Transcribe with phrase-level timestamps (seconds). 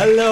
[0.00, 0.24] ฮัลโหล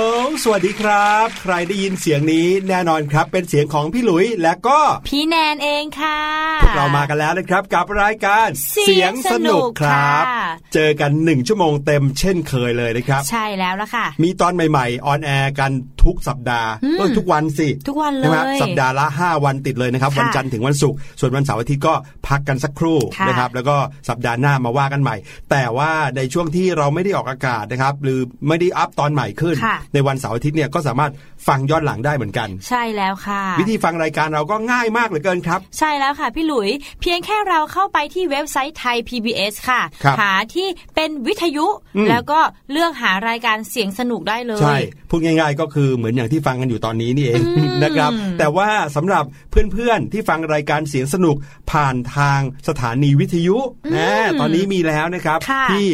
[0.43, 6.21] สวัสดีครับ ใครได้ยินเสียงนี้แน่นอนครับ เป็นเสียงของพี่หลุยและก็พี่แนนเองค่ะ
[6.63, 8.49] พวกเรามากันแล้วนะครับกับรายการ
[8.87, 10.45] เสียงสนุกครับค่ะ
[10.75, 15.71] เจอกันหนึ่งชั่วโมงเต็มเช่นเคยเลยนะครับ ใช่แล้วละค่ะ มีตอนใหม่ ๆ ออนแอร์กัน
[16.07, 21.95] ทุกสัปดาห์อืมเออทุกวันสิทุกวันเลใช่ไหมยสัปดาห์ละ 5 วันติดเลยนะครับค่ะวันจันทร์ถึงวันศุกร์ส่วนวันเสาร์อาทิตย์ก็
[22.29, 23.77] พักกันสักครู่ค่ะนะครับแล้วก็
[24.09, 25.17] สัปดาห์หน้ามาว่ากันใหม่
[25.51, 31.13] แต่ว่าในช่วงที่เราไม่ได้ออกอากาศนะครับ หรือไม่ได้อัพตอนใหม่ขึ้นค่ะในวันเสาร์อาทิตย์เนี่ยก็สามารถ
[31.49, 36.71] ฟังย้อนหลังได้เหมือนกัน ใช่แล้วค่ะ วิธีฟังรายการเราก็ง่ายมากเหลือเกินครับ ใช่แล้วค่ะพี่หลุย
[37.01, 41.67] เพียงแค่เราเข้าไปที่เว็บไซต์ไทย PBS ค่ะครับหาที่เป็นวิทยุ
[41.97, 42.41] อืมแล้วก็
[42.73, 44.77] เลือกหารายการเสียงสนุกได้เลย ใช่
[45.11, 51.37] พูดง่าย ๆก็คือเหมือนอย่างที่ฟังกันอยู่ตอนนี้นี่เองอืมนะครับ แต่ว่าสำหรับเพื่อนๆที่ฟังรายการเสียงสนุก
[51.73, 53.57] ผ่านทางสถานีวิทยุ
[53.97, 54.11] นะ
[54.41, 55.87] ตอนนี้มีแล้วนะครับค่ะที่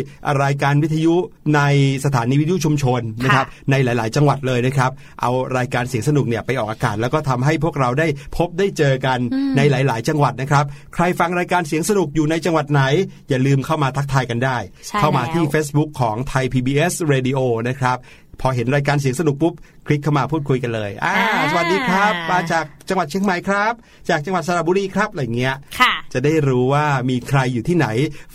[0.42, 1.14] รายการวิทยุ
[1.56, 1.60] ใน
[2.04, 4.90] สถานีวิทยุชุมชนนะครับในหลาย ๆ จังหวัดเลยนะครับ
[5.22, 8.06] เอารายการเสียงสนุกเนี่ยไปออกอากาศ แล้วก็ทำให้พวกเราได้
[8.36, 9.18] พบได้เจอกัน
[9.56, 10.64] ในหลาย ๆ จังหวัดนะครับ
[10.94, 12.82] ใครฟังรายการเสียงสนุกอยู่ในจังหวัดไหน
[13.28, 14.56] อย่าลืมเข้ามาทักทายกันได้
[14.86, 17.38] ใช่เข้ามาที่แล้ว Facebook ของไทย PBS Radio
[17.68, 17.96] นะครับ
[18.40, 19.54] พอเห็นรายการเสียงสนุกปุ๊บ
[19.86, 23.72] คลิกเข้ามาพูดคุยกันเลยอ่าอ่าสวัสดีครับมาจากจังหวัดเชียงใหม่ครับ
[24.08, 27.86] จากจังหวัดสระบุรีครับอะไรเงี้ยค่ะจะได้รู้ว่ามีใครอยู่ที่ไหน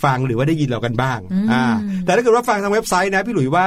[0.04, 1.18] ฟังหรือว่าได้ยินเรากันบ้าง
[1.52, 1.64] อ่า
[2.04, 3.66] แต่ถ้าเกิดว่าฟังทางเว็บไซต์นะพี่หลุยว่า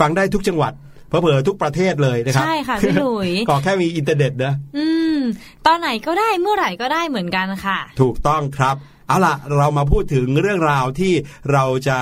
[0.00, 0.72] ฟังได้ทุกจังหวัด
[1.08, 5.18] เผลอๆทุกประเทศเลยนะครับ ใช่ค่ะพี่หลุยขอแค่มีอินเทอร์เน็ตนะอืม
[5.66, 8.76] ตอนไหนก็ได้เมื่อไหร่ก็ได้เหมือนกันค่ะ ถูกต้องครับ
[9.08, 11.12] เอาล่ะ เรามาพูดถึงเรื่องราวที่
[11.52, 11.98] เราจะ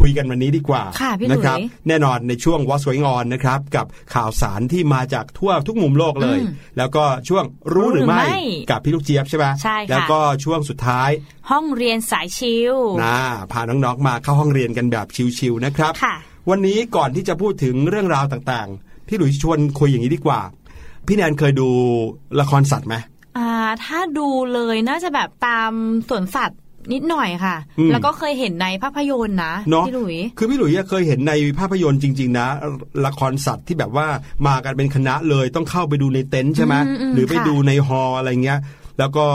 [0.00, 1.58] คุยกันวันนี้ดีกว่าค่ะพี่หลุยนะครับ
[1.88, 11.10] แน่นอนในช่วง What's Going On นะครับกับข่าวสารที่มาจากทั่วทุกมุมโลกเลยอืมแล้วก็ช่วงรู้หรือไม่รู้หรือไม่กับพี่ลูกเจี๊ยบใช่ไหมใช่ค่ะแล้วก็ช่วงสุดท้าย
[11.50, 12.74] ห้องเรียนสายชิล
[13.04, 13.18] นะ
[13.52, 15.06] พาน้องๆมาเข้าห้องเรียนกันแบบ
[15.38, 16.14] ชิวๆนะครับค่ะ
[16.50, 20.40] วันนี้ก่อนที่จะพูดถึงเรื่องราวต่างๆ พี่หลุยชวนคุยอย่างนี้ดีกว่า
[21.06, 21.68] พี่แนนเคยดู
[22.40, 22.94] ละครสัตว์ไหม
[23.38, 23.48] อ่า
[23.84, 25.72] ถ้าดูเลยน่าจะแบบตาม
[26.08, 26.58] สวนสัตว์
[26.92, 32.46] นิดหน่อยค่ะอืมแล้วก็เคยเห็นในภาพยนตร์นะเนาะพี่หลุย คือพี่หลุยส์เคยเห็นในภาพยนตร์จริง ๆ นะ
[33.06, 34.06] ละครสัตว์ที่แบบว่า
[34.46, 38.60] มากันเป็นคณะเลยต้องเข้าไปดูในเต็นท์ใช่ไหมอืมอืมหรือไปค่ะดูในฮอลล์อะไรเงี้ย
[38.98, 39.26] แล้วก็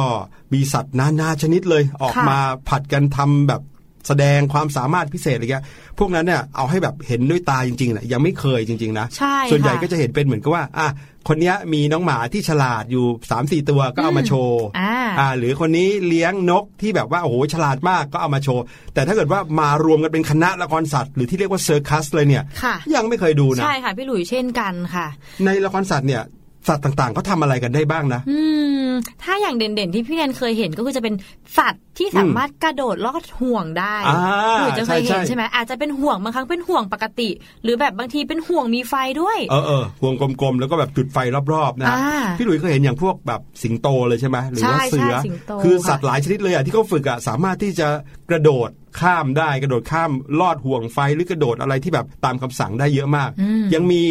[0.53, 3.61] มีสัตว์นานาชนิดเลยออกค่ะมาผัดกันทำแบบ
[4.07, 5.63] แสดงความสามารถพิเศษอะไรเงี้ย
[5.99, 10.87] พวกนั้นเนี่ยเอาให้แบบเห็นด้วยตาจริงๆแหละยังไม่เคยจริง ๆ นะใช่ส่วนใหญ่ค่ะก็จะเห็นเป็นเหมือนกับว่าอะ
[11.27, 18.63] คนเนี้ยมีน้องหมาที่ฉลาดอยู่3ามสี่ตัวก็เอามาโชว์อ่าอ่าหรือคนนี้เลี้ยงนกที่แบบว่าโอ้โหฉลาดมากก็เอามาโชว์
[18.93, 25.07] แต่ถ้าเกิดว่ามารวมกันเป็นคณะละครสัตว์หรือที่เรียกว่า circus เลยเนี่ยค่ะยังไม่เคยดูนะใช่ค่ะพี่หลุยเช่นกันค่ะ
[25.45, 26.23] ในละครสัตว์เนี่ย
[26.69, 28.39] สัตว์ต่างๆเขาทำอะไรกันได้บ้างนะอื
[28.87, 28.89] ม
[29.23, 31.15] ถ้าอย่างเด่นๆที่พี่แนนเคยเห็นก็คือจะเป็น
[31.57, 37.29] สัตว์ที่สามารถกระโดดลอดห่วงได้อ่าพี่หลุยจะเคยเห็นใช่ใช่ใช่ไหมอาจจะเป็นห่วงบางครั้งเป็นห่วงปกติ
[37.63, 41.17] หรือแบบบางทีเป็นห่วงมีไฟด้วยเออเออห่วงกลมๆแล้วก็แบบจุดไฟ
[41.53, 47.87] รอบๆนะอ่าพี่หลุยส์เคยเห็นอย่างพวกแบบสิงโตเลยใช่ไหมหรือว่าใช่เสือใช่สิงโตคือค่ะสัตว์หลายชนิดเลยอะที่เขาฝึกอะสามารถที่จะ
[48.29, 48.69] กระโดด
[49.01, 54.03] ข้ามได้กระโดดข้ามลอดห่วงไฟหรือกระโดดอะไรที่แบบตามคำสั่งได้เยอะมากอืมยังมี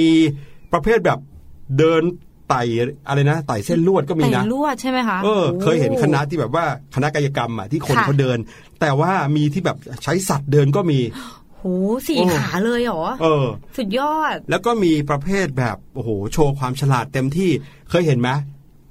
[0.72, 1.18] ประเภทแบบ
[1.78, 2.02] เดิน
[2.48, 2.62] ไต่
[3.08, 6.64] อะไรนะไต่เส้นลวดก็มีไต่นะลวดใช่ไหมคะเออโเคยเห็นคณะที่แบบว่า
[6.94, 8.38] คณะกายกรรมอะที่คนค่ะเขาเดิน
[8.80, 11.00] แต่ว่ามีที่แบบใช้สัตว์เดินก็มี
[11.58, 11.64] โห
[12.06, 13.46] สี่โอ้ขาเลยเหรอเออ
[13.76, 17.50] สุดยอด แล้วก็มีประเภทแบบโอ้โหโชว์ความฉลาดเต็มที่
[17.90, 18.28] เคยเห็นไหม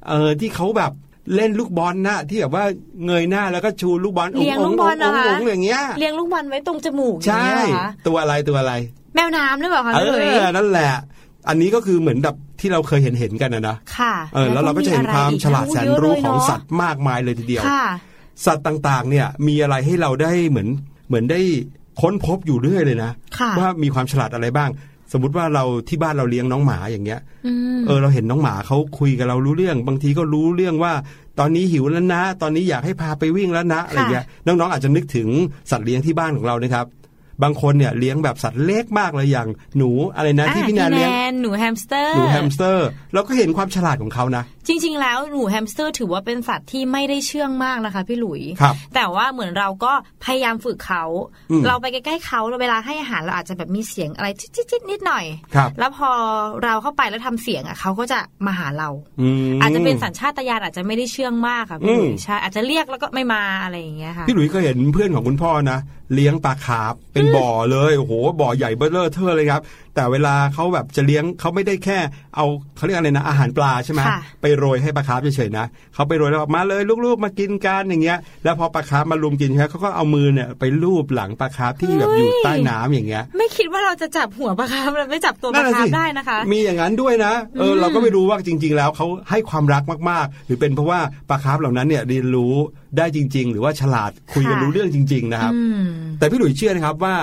[0.07, 0.91] เออที่เขาแบบ
[1.35, 2.65] เล่นลูกบอลนะที่แบบว่า
[3.05, 8.73] เงยหน้าแล้วก็ชูลูกบอลเลี้ยงลูกบอลเหรอคะงๆอย่างเงี้ยเลี้ยงลูกบอลไว้ตรงจมูกอย่างใช่เงี้ยเหรอคะตัวอะไรตัวอะไร
[9.15, 10.89] แมวน้ำหรือเปล่าคะเอพี่หลุยอนั่นแหละ
[11.49, 17.85] อันนี้ก็คือเหมือนแบบ ที่เราเคยเห็นเห็นๆกันนะนะค่ะเออแล้วเราก็จะเห็นความฉลาดแสนรู้ของสัตว์ว์มากมายเลยทีเดียวค่ะ
[18.45, 20.67] สัตว์ต่างๆ เนี่ยมีอะไรให้เราได้เหมือน
[21.07, 21.39] เหมือนได้
[22.01, 24.69] ค้นพบอยู่เรื่อยเลยนะค่ะว่ามีความฉลาดอะไรบ้าง
[25.13, 30.93] สมมติว่าเราที่บ้านเราเลี้ยงน้องหมาอย่างเงี้ยอืมเออเราเห็นน้องหมาเขาคุยกับเรารู้เรื่อง บางทีก็รู้เรื่องว่า
[31.39, 35.27] ตอนนี้หิวแล้วนะ ตอนนี้อยากให้พาไปวิ่งแล้วนะอะไรเงี้ยน้องๆอาจจะนึกถึง
[35.71, 36.85] สัตว์เลี้ยงที่บ้านของเรานะครับ
[37.43, 41.09] บางคนเนี่ยเลี้ยงแบบสัตว์เล็กมากเลยอย่างหนูอะไรนะอะที่พี่แนนเลี้ยง
[41.41, 49.93] หนูแฮมสเตอร์หนูแฮมสเตอร์เราก็เห็นความฉลาดของเขานะ จริง ๆ แล้วหนูแฮมสเตอร์ถือว่าเป็นสัตว์ที่ไม่ได้เชื่องมากนะคะพี่หลุยครับแต่ว่าเหมือนเราก็
[50.25, 51.03] พยายามฝึกเขา
[51.51, 55.25] อืมเราไปใกล้ๆเขาเวลาให้อาหารเราอาจจะแบบมีเสียงอะไรจิ๊ดๆนิดหน่อย
[55.55, 56.09] ครับแล้วพอ
[56.63, 58.89] เราเข้าไปแล้วทำเสียงอะเขาก็จะมาหาเรา
[59.53, 65.79] มอาจจะเป็นสัญชาตญาณอาจจะไม่ได้เชื่องมากค่ะพี่หลุยอืมใช่อาจจะเรียกแล้วก็ไม่มาอะไรอย่างเงี้ยค่ะพี่หลุยส์ก็เห็นเพื่อนของคุณพ่อนะ
[66.13, 69.61] เลี้ยงปลาคาร์ฟเป็นบ่อเลยโอ้โหบ่อใหญ่เบ้อเริ่มเทิ่มเลยครับ
[69.97, 71.97] แต่เวลาเขาแบบจะเลี้ยงเขาไม่ได้แค่
[72.35, 72.45] เอา
[72.77, 90.99] เขาเรียกอะไรนะอาหารปลาใช่ไหมค่ะไปโรยให้ปลาคาร์ฟเฉยๆนะเขาไปโรยแล้วบอกมาเลยลูกๆ มากินกันอย่างเงี้ย แล้วพอปลาคาร์ฟมารุมกินใช่ไหมเขาก็เอามือเนี่ยไปลูบหลังปลาคาร์ฟที่แบบอยู่ใต้น้ำอย่างเงี้ย ไม่คิดว่าเราจะจับหัวปลาคาร์ฟแล้วไม่จับตัวปลานั่นคาร์ฟน่ะสิได้นะคะ มีอย่างนั้นด้วยนะเอออืมเราก็ไม่รู้ว่าจริง ๆ แล้วเขาให้ความรักมากๆ หรือเป็นเพราะว่า
[91.29, 92.53] ปลาคาร์ฟเหล่านั้นเนี่ยเรียนรู้
[92.97, 95.83] ได้จริง ๆ หรือว่าฉลาดคุยกันรู้เรื่องจริง ๆ นะครับอืม
[96.19, 97.15] แต่พี่หลุยเชื่อนะครับว่า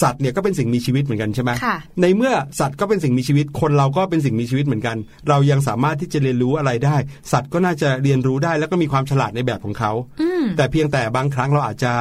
[0.00, 4.96] สัตว์เนี่ยก็เป็นสิ่งมีชีวิตเหมือนกันใช่ไหมค่ะในเมื่อสัตว์ก็เป็นสิ่งมีชีวิต คนเราก็เป็นสิ่งมีชีวิตเหมือนกัน
[5.28, 6.96] เรายังสามารถที่จะเรียนรู้อะไรได้
[7.32, 11.92] สัตว์ก็น่าจะเรียนรู้ได้ แล้วก็มีความฉลาดในแบบของเขาอืมแต่เพียงแต่บางครั้งเราอาจจะ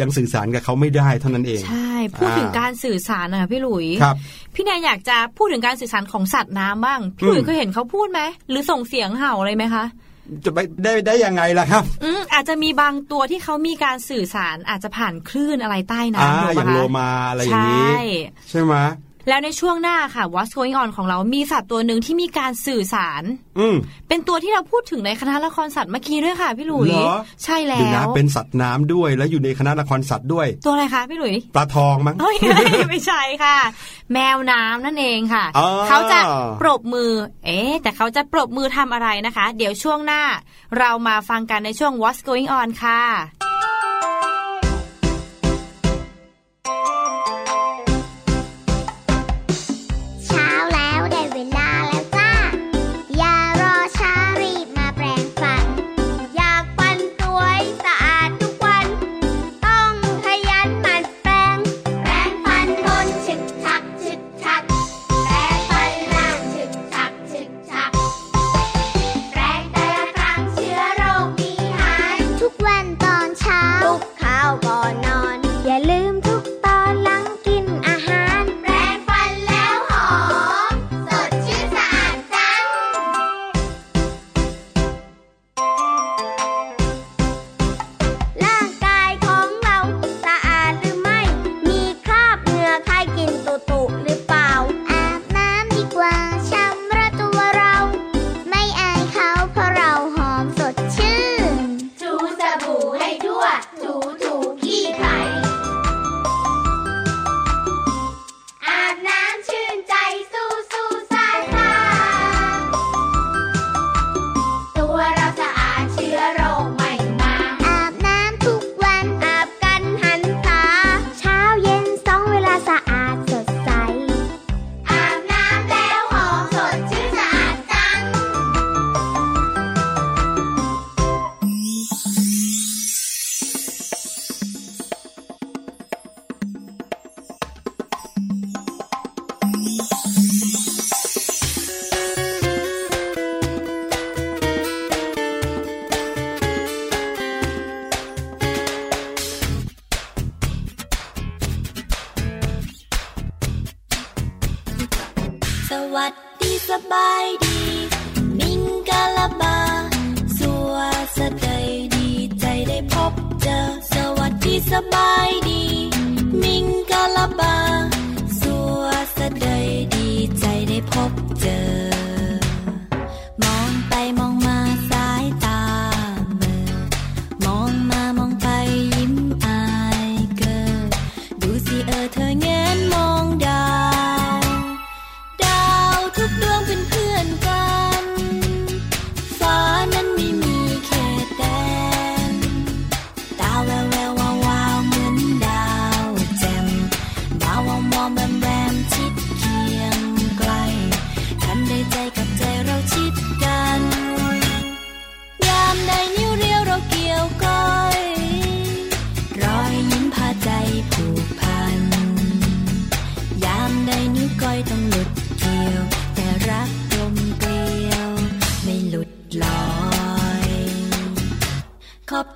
[0.00, 4.16] ยังสื่อสารกับเขาไม่ได้เท่านั้นเอง ใช่ พูดถึงอ่าการสื่อสารนะพี่หลุยครับ
[4.54, 9.84] พี่แนนอยากจะพูดถึงการสื่อสารของสัตว์น้ำบ้างพี่หลุยอืมเคยเห็นเขาพูดไหมหรือส่งเสียงเห่าอะไรไหมคะ
[10.44, 18.02] จะไปได้ได้ยังไงล่ะครับอืมอาจจะมีบางตัวที่เขามีการสื่อสารอาจจะผ่านคลื่นอะไรใต้อ่าน้ำถูกอไหมย่างคะโลมาอะไรอย่างนี้ ใช่
[18.50, 18.74] ใช่ไหม
[19.28, 23.22] แล้วในช่วงหน้าค่ะ What's Going On ของเรามีสัตว์ตัวหนึ่งที่มีการสื่อสาร
[23.58, 23.76] อืม
[24.08, 27.14] เป็นตัวที่เราพูดถึงในคณะละครสัตว์เมื่อกี้ด้วยค่ะพี่หลุยเหรอ
[27.44, 32.36] ใช่แล้เดี๋ยวนะวเป็นสัตว์น้ำด้วย แล้วอยู่ในคณะละครสัตว์ด้วย ตัวอะไรคะพี่หลุยปลาทองมั้งเอ้ย
[32.90, 33.56] ไม่ใช่ค่ะ
[34.12, 36.18] แมวน้ำนั่นเองค่ะอ๋อเขาจะ
[36.60, 37.12] ปรบมือ
[37.46, 40.22] เอ๊ะแต่เขาจะปรบมือทำอะไรนะคะ เดี๋ยวช่วงหน้า
[40.78, 43.02] เรามาฟังกันในช่วง What's Going On ค่ะ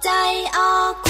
[0.06, 0.12] ใจ
[0.56, 1.05] ออก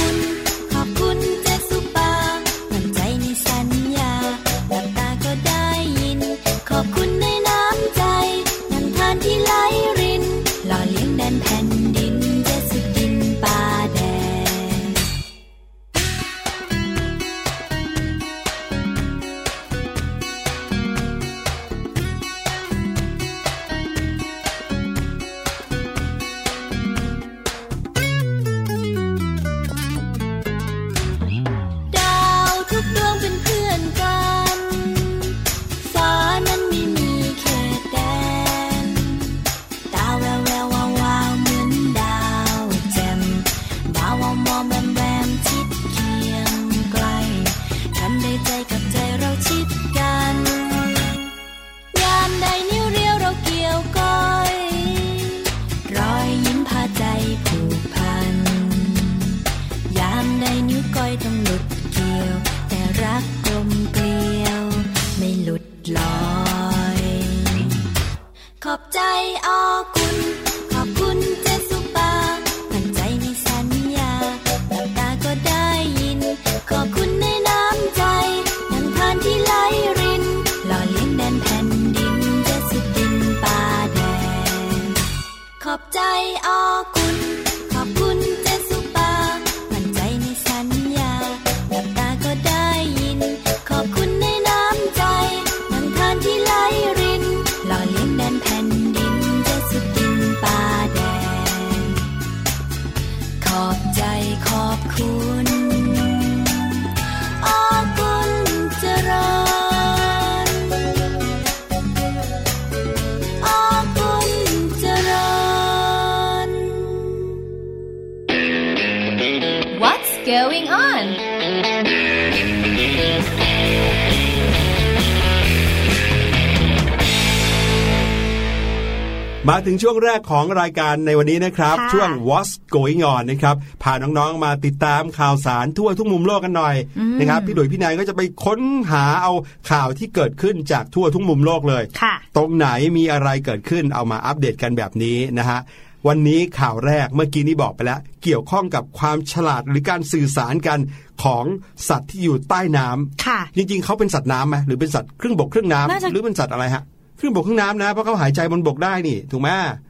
[129.66, 136.76] ถึงช่วงแรกของรายการในวันนี้นะครับค่ะช่วง What's Going On นะครับพาน้องๆมาติดตามข่าวสารทั่วทุกมุมโลกกันหน่อย
[137.18, 139.32] นะครับพี่หลุยพี่นายก็จะไปค้นหาเอา
[139.70, 145.60] ข่าวที่เกิดขึ้นจากทั่วทุกมุมโลกเลยค่ะตรงไหนมีอะไรเกิดขึ้นเอามาอัปเดตกันแบบนี้นะฮะ
[146.08, 150.78] วันนี้ข่าวแรกเมื่อกี้นี้บอกไปแล้ว เกี่ยวข้องกับความฉลาดหรือการสื่อสารกัน
[151.24, 151.44] ของ
[151.88, 156.84] สัตว์ที่อยู่ใต้น้ำค่ะ จริงๆเขาเป็นสัตว์น้ำไหมหรือเป็นสัตว์ครึ่งบกครึ่งน้ำน่าจะหรือเป็นสัตว์อะไรฮะ
[157.18, 159.48] ครึ่งบกครึ่งน้ำนะเพราะเขาหายใจบนบกได้นี่ถูกไหม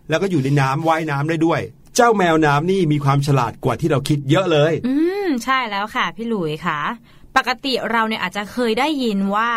[0.08, 1.60] แล้วก็อยู่ในน้ำว่ายน้ำได้ด้วย
[1.96, 4.94] เจ้าแมวน้ำนี่มีความฉลาดกว่าที่เราคิดเยอะเลย อื
[5.26, 6.78] มใช่แล้วค่ะ พี่หลุยค่ะ
[7.36, 9.50] ปกติเราเนี่ยอาจจะเคยได้ยินว่า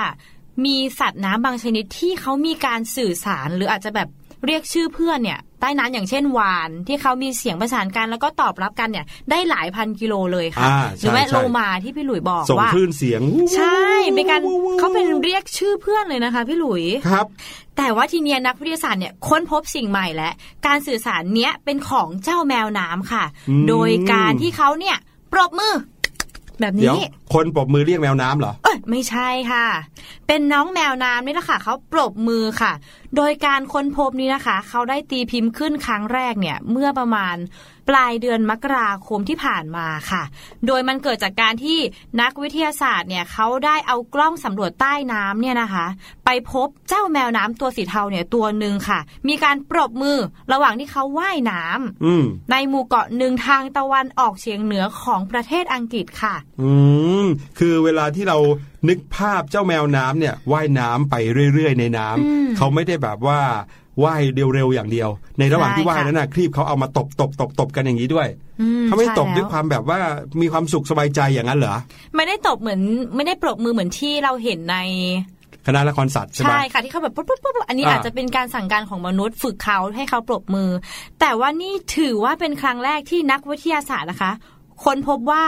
[0.65, 4.07] มีสัตว์น้ำบางชนิดที่เขามีการสื่อสารหรืออาจจะแบบ
[4.45, 13.21] เรียกชื่อเพื่อนเนี่ย ใต้น้ำอย่างเช่นวานที่เขามีเสียงประสานกันแล้วก็ตอบรับกันเนี่ย ได้หลายพันกิโลเลยค่ะอ่าหรือว่าใช่ใช่โลมาที่พี่หลุยบอกส่งว่าคลื่นเสียง
[13.55, 13.81] ใช่
[14.15, 14.41] เป็นการ
[14.79, 17.25] เขาเป็นเรียกชื่อเพื่อนเลยนะคะ พี่หลุยครับ
[17.77, 20.31] แต่ว่าทีเนี้ยนักวิทยาศาสตร์เนี่ยค้นพบสิ่งใหม่และ
[20.67, 24.97] การสื่อสารเนี้ยเป็นของเจ้าแมวน้ำค่ะอืมโดยการที่เขาเนี่ย
[25.33, 25.75] ปรบมือ
[26.59, 29.65] แบบเดี๋ยวนี้ คนปรบมือเรียกแมวน้ำเหรอ เอ้ยไม่ใช่ค่ะ
[30.27, 32.73] เป็นน้องแมวน้ำนี่แหละค่ะเขาปรบมือค่ะ
[33.15, 37.35] โดยการค้นพบนี้นะคะ เขาได้ตีพิมพ์ขึ้นครั้งแรกเนี่ย เมื่อประมาณ
[37.89, 40.23] ปลายเดือนมกราคมที่ผ่านมาค่ะ
[40.67, 41.79] โดยมันเกิดจากการที่
[42.21, 45.85] นักวิทยาศาสตร์เนี่ยเขาได้เอากล้องสำรวจใต้น้ำเนี่ยนะคะ
[46.25, 50.17] ไปพบเจ้าแมวน้ำตัวสีเทาเนี่ยตัวหนึ่งค่ะ มีการปรบมือ
[50.53, 56.71] ระหว่างที่เขาว่ายน้ำอืมในหมู่เกาะหนึ่งทางตะวันออกเฉียงเหนือของประเทศอังกฤษค่ะ อื
[57.23, 57.25] ม
[57.59, 58.37] คือเวลาที่เรา
[58.89, 61.15] นึกภาพเจ้าแมวน้ำเนี่ยว่ายน้ำไป
[61.53, 63.41] เรื่อยๆ ในน้ำอืมเขาไม่ได้แบบว่า
[64.03, 64.21] ว่าย
[64.53, 65.09] เร็วๆอย่างเดียว
[65.39, 68.27] ในระหว่างที่ใช่ว่ายค่ะนั้นนะครีบเขาเอามาตบตบตบตบกันอย่างนี้ด้วย
[68.61, 69.99] อืเขาไม่ใช่ตบด้วยแล้ความแบบว่า
[70.41, 71.75] มีความสุขสบายใจอย่างนั้นเหรอ
[72.15, 72.81] ไม่ได้ตบเหมือน
[73.15, 74.77] ไม่ได้ปรบมือเหมือนที่เราเห็นใน
[75.65, 80.69] คณะละครสัตว์ใช่ไหมใช่ค่ะที่เขาแบบปุ๊บปุ๊บปุ๊บอันนี้อ่าอาจจะเป็นการสั่งการของมนุษย์ฝึกเขาให้เขาปรบมือ
[81.19, 84.31] แต่ว่านี่ถือว่าเป็นครั้งแรกที่นักวิทยาศาสตร์นะคะ
[84.83, 85.45] ค้นพบว่า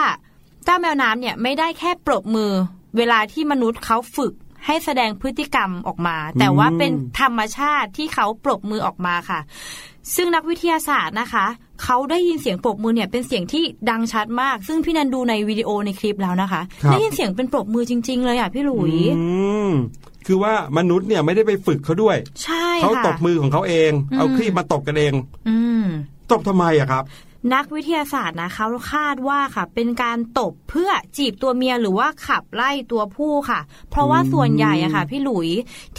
[0.65, 2.51] เจ้าแมวน้ำเนี่ยไม่ได้แค่ปรบมือ
[2.97, 4.33] เวลาที่มนุษย์เขาฝึก
[4.65, 9.39] ให้แสดงพฤติกรรมออกมา แต่ว่าเป็นธรรมชาติที่เขาปรบมือออกมาค่ะ
[10.15, 11.45] ซึ่งนักวิทยาศาสตร์นะคะ
[11.83, 19.23] เขาได้ยินเสียงปรบมือเนี่ยเป็นเสียงที่ดังชัดมาก ซึ่งพี่นันดูในวิดีโอในคลิปแล้วนะคะครับได้ยินเสียงเป็นปรบมือจริง ๆ เลยอะพี่หลุยอื
[19.67, 19.69] ม
[20.27, 25.13] คือว่ามนุษย์เนี่ยไม่ได้ไปฝึกเขาด้วย ใช่เขาค่ะตบมือของเขาเองอืมเอาครีบมาตบกันเอง
[25.49, 25.83] อืม
[26.31, 27.03] ตบทำไมอะครับ
[27.53, 33.59] นักวิทยาศาสตร์นะเขาคาดว่าค่ะ เป็นการตบเพื่อจีบตัวเมียหรือว่าขับไล่ตัวผู้ค่ะ
[33.91, 35.49] เพราะว่าอืมส่วนใหญ่อะค่ะ พี่หลุย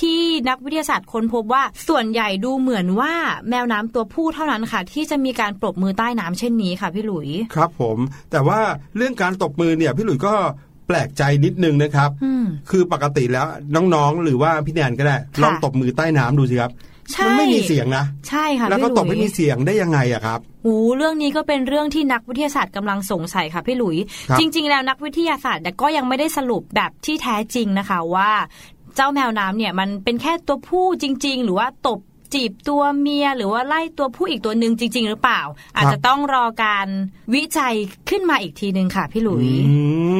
[0.00, 3.12] ที่นักวิทยาศาสตร์ค้นพบว่าส่วนใหญ่ดูเหมือนว่า
[3.48, 7.98] แมวน้ำตัวผู้เท่านั้นค่ะ ที่จะมีการปรบมือใต้น้ำเช่นนี้ค่ะ พี่หลุยครับผม
[8.30, 8.60] แต่ว่า
[8.96, 10.34] เรื่องการตบมือเนี่ย พี่หลุยส์ก็
[10.88, 16.72] แปลกใจนิดนึงนะครับอืมคือปกติแล้วน้องๆ หรือว่าพี่แนนก็ได้ค่ะลองตบมือใต้น้ำดูสิครับ
[17.12, 23.96] ใช่มัไม่มีเสียงนะใช่ค่ะแล้วก็พี่หตลุบยไม่มีเสียงได้ยังไงอะครับโอ้เรื่องนี้ก็เป็นเรื่องที่นักวิทยาศาสตร์กำลังสงสัยค่ะพี่หลุย
[24.28, 28.30] ครับจริง ๆ แล้วนักวิทยาศาสตร์เนี่ยก็ยังไม่ได้สรุปแบบที่แท้จริงนะคะว่า
[28.96, 32.00] เจ้าแมวน้ำเนี่ยมันเป็นแค่ตัวผู้จริง ๆ หรือว่าตบ
[32.34, 35.42] จีบตัวเมียหรือว่าไล่ตัวผู้อีกตัวหนึ่งจริง ๆ หรือเปล่า
[35.76, 36.86] อาจจะต้องรอการ
[37.34, 37.74] วิจัย
[38.10, 39.74] ขึ้นมาอีกทีหนึ่งค่ะ พี่หลุยอื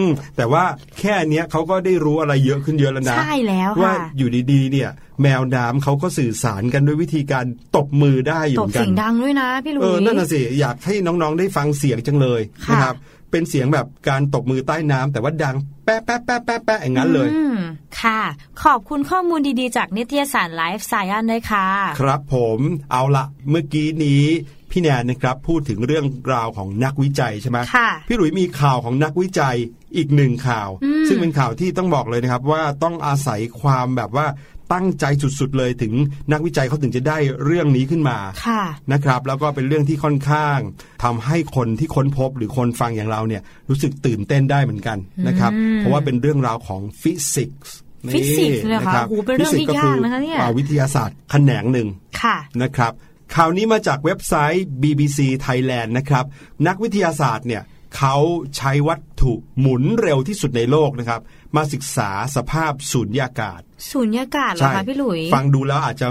[0.05, 0.65] มแต่ว่า
[1.01, 4.91] แค่เนี้ยเขาก็ได้รู้อะไรเยอะขึ้นเยอะแล้วนะใช่แล้วว่าค่ะอยู่ดีๆ เนี่ย
[5.23, 7.45] แมวน้ำเขาก็สื่อสารกันด้วยวิธีการ
[7.77, 12.97] ตบมือได้อยู่ตเหบมือนกัเสีนยงดังด้วยนะพี่หลุเอยอนั่นน่ะสิอยากให้น้องๆได้ฟังเสียงจังเลยค่ะนะครับ
[13.33, 17.59] เป็นเสียงแบบการตบมือใต้น้ำแต่ว่าดังแป๊ะแป๊ะแป๊ะแป๊ะแป๊ะอย่างนั้นเลยอืม
[18.01, 18.21] ค่ะ
[18.63, 21.67] ขอบคุณข้อมูลดีๆ จากนิตยสารไลฟ์ไซ e นด้วยค่ะ
[22.01, 22.59] ครับผม
[22.93, 24.25] เอาละเมื่อกี้นี้
[24.71, 29.57] พี่แนนนะครับพูดถึงเรื่องราวของนักวิจัยใช่ไหมค่ะพี่หลุยมีข่าวของนักวิจัย
[29.97, 34.27] อีกหนึ่งข่าวอืมซึ่งเป็นข่าวที่ต้องบอกเลยนะครับว่าต้องอาศัยความแบบว่า
[34.73, 35.05] ตั้งใจ
[35.41, 35.93] สุดๆเลยถึง
[36.33, 40.59] นักวิจัยเขาถึงจะได้เรื่องนี้ขึ้นมาค่ะนะครับ แล้วก็เป็นเรื่องที่ค่อนข้าง
[41.05, 47.77] ทำให้คนที่ค้นพบหรือคนฟังอย่างเราเนี่ยรู้สึกตื่นเต้นได้เหมือนกันนะครับอืมเพราะว่าเป็นเรื่องราวของฟิสิกส์
[48.15, 51.89] ฟิสิกส์เลยเหรอคะโอ้โหเป็นเรื่องที่ยากนะคะเนี่ยวิทยาศาสตร์แขนงหนึ่ง
[52.23, 52.93] ค่ะนะครับ
[53.35, 56.25] ข่าวนี้มาจากเว็บไซต์ BBC Thailand นะครับ
[56.67, 57.63] นักวิทยาศาสตร์เนี่ย
[57.99, 58.17] เขา
[58.57, 61.21] ใช้วัตถุหมุนเร็วที่สุดในโลกนะครับ
[61.57, 63.61] มาศึกษาสภาพสูญญากาศ
[63.93, 66.07] สูญญากาศเหรอคะพี่หลุย ฟังดูแล้วอาจจะ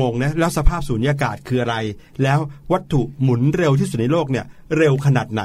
[0.00, 1.76] งงๆนะแล้วสภาพสูญญากาศคืออะไร
[2.22, 2.38] แล้ว
[2.72, 4.44] วัตถุหมุนเร็วที่สุดในโลกเนี่ย
[4.78, 5.42] เร็วขนาดไหน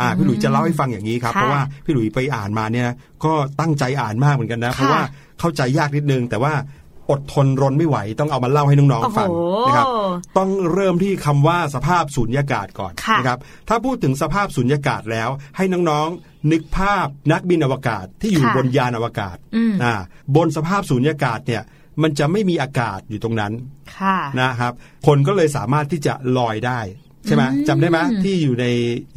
[0.00, 2.88] อ่าพี่หลุยจะเล่าให้ฟังอย่างนี้ครับค่ะเพราะว่าพี่หลุยไปอ่านมาเนี่ย
[3.24, 5.02] ก็ตั้งใจอ่านมากเหมือนกันนะ เพราะว่า
[5.40, 6.52] เข้าใจยากนิดนึง แต่ว่า
[7.10, 9.28] อดทนรนไม่ไหวต้องเอามาเล่าให้น้องโอ้ๆโหฟัง
[9.68, 9.86] นะครับ
[10.38, 19.94] ต้องเริ่มที่คำว่าสภาพสูญญากาศก่อนค่ะนะครับถ้าพูดถึงสภาพสูญญากาศแล้วให้น้องๆ นึกภาพนักบินอวกาศที่อยู่ค่ะ บนยานอวกาศอืมอ่า
[20.36, 21.62] บนสภาพสูญญากาศเนี่ย
[22.02, 23.52] มันจะไม่มีอากาศอยู่ตรงนั้น
[23.98, 24.72] ค่ะ นะครับ
[25.06, 26.80] คนก็เลยสามารถที่จะลอยได้
[27.26, 28.66] ใช่ไหมอืม จำได้ไหมที่อยู่ใน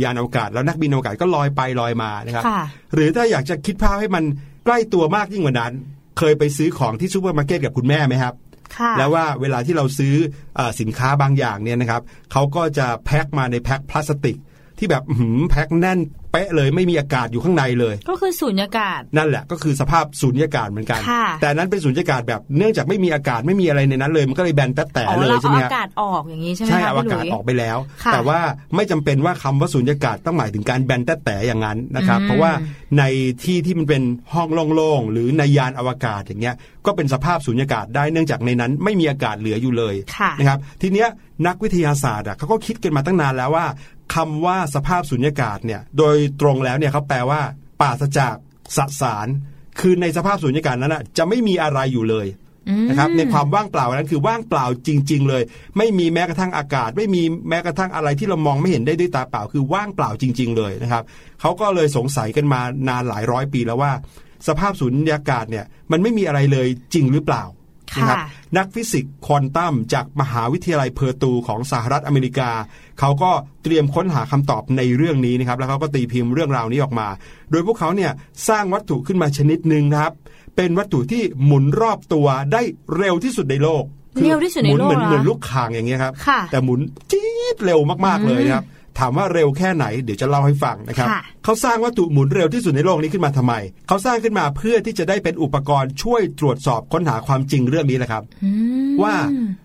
[0.03, 4.23] ยานอวกาศ แล้วนักบินอวกาศก็ลอยไปลอยมานะครับค่ะ หรือถ้าอยากจะคิดภาพให้มัน
[4.65, 5.73] ใกล้ตัวมากยิ่งกว่านั้น
[6.17, 8.33] เคยไปซื้อของที่ซูเปอร์มาร์เก็ตกับคุณแม่ไหมครับ
[8.77, 10.15] ค่ะ แล้วว่าเวลาที่เราซื้อ
[10.55, 14.37] เออสินค้าบางอย่างเนี่ยนะครับเขาก็จะแพ็คมาในแพ็คพลาสติก
[14.77, 15.99] ที่แบบอื้อหือแพ็คแน่น
[16.31, 28.39] เป๊ะเลยไม่มีอากาศอยู่ข้างในเลย ก็คือสูญญากาศ นั่นแหละก็คือสภาพสูญญากาศเหมือนกัน ค่ะ แต่นั้นเป็นสูญญากาศแบบเนื่องจากไม่มีอากาศไม่มีอะไรในนั้นเลย มันก็เลยแบนแต๊ะแต่อ๋อเลยเราใช่เอาไหมอาฮะกาศออกอย่างนี้ใช่ไหมใช่คะเอาพี่อาหลุกาศย ออกไปแล้ว ค่ะแต่ว่า
[28.75, 32.51] ไม่จำเป็นว่าคำว่าสูญญากาศต้องหมายถึงการแบนแต๊ะแต่อย่างนั้นนะครับ อืม เพราะว่า
[32.97, 33.03] ใน
[33.43, 41.09] ที่ที่มันเป็นห้องโล่งๆหรือในยานอวกาศอย่างเงี้ยก็เป็นสภาพสูญญากาศได้เนื่องจากในนั้นไม่มีอากาศเหลืออยู่เลยค่ะ นะครับทีเนี้ย
[41.47, 43.65] นักวิทยาศาสตร์อะเขาก็คิดกันมาตั้งนานแล้วว่า
[44.15, 47.41] คำว่าสภาพสุญญากาศเนี่ยโดยตรงแล้วเนี่ยเขาแปลว่า
[47.81, 48.35] ปราศจาก
[48.77, 49.27] สสาร
[49.79, 52.27] คือในสภาพสุญญากาศนั้นอะจะไม่มีอะไรอยู่เลย
[52.69, 55.43] อืมนะครับในความว่างเปล่านั้นคือว่างเปล่าจริง ๆ เลย
[55.77, 61.03] ไม่มีแม้กระทั่งอากาศ ไม่มีแม้กระทั่งอะไรที่เรามองไม่เห็นได้ด้วยตาเปล่า คือว่างเปล่าจริง ๆ เลยนะครับ
[61.41, 63.91] เขาก็เลยสงสัยกันมานานหลายร้อยปีแล้วว่า
[64.47, 67.64] สภาพสุญญากาศเนี่ยมันไม่มีอะไรเลยจริงหรือเปล่าค่ะ
[67.97, 68.17] นะครับ
[68.57, 72.49] นักฟิสิกส์ควอนตัมจากมหาวิทยาลัยเพอร์ดูของสหรัฐอเมริกา
[72.99, 73.31] เขาก็
[73.63, 77.07] เตรียมค้นหาคำตอบในเรื่องนี้นะครับ แล้วเขาก็ตีพิมพ์เรื่องราวนี้ออกมา
[77.51, 78.11] โดยพวกเขาเนี่ย
[78.49, 80.13] สร้างวัตถุขึ้นมาชนิดหนึ่งนะครับ
[80.55, 82.61] เป็นวัตถุที่หมุนรอบตัวได้
[82.97, 83.83] เร็วที่สุดในโลก
[84.15, 86.79] คือเร็วที่สุดในโลกหมุนเหมือนเหรอเหมือนลูกข่างอย่างเงี้ยครับค่ะแต่หมุน
[87.11, 88.65] จี๊ดเร็วมากๆเลยนะครับ
[88.99, 93.53] ถามว่าเร็วแค่ไหนเดี๋ยวจะเล่าให้ฟังนะครับค่ะเขาสร้างวัตถุหมุนเร็วที่สุดในโลกนี้ขึ้นมาทำไม
[93.87, 98.51] เขาสร้างขึ้นมาเพื่อที่จะได้เป็นอุปกรณ์ช่วยตรวจสอบค้นหาความจริงเรื่องนี้แหละครับอื
[98.91, 99.15] มว่า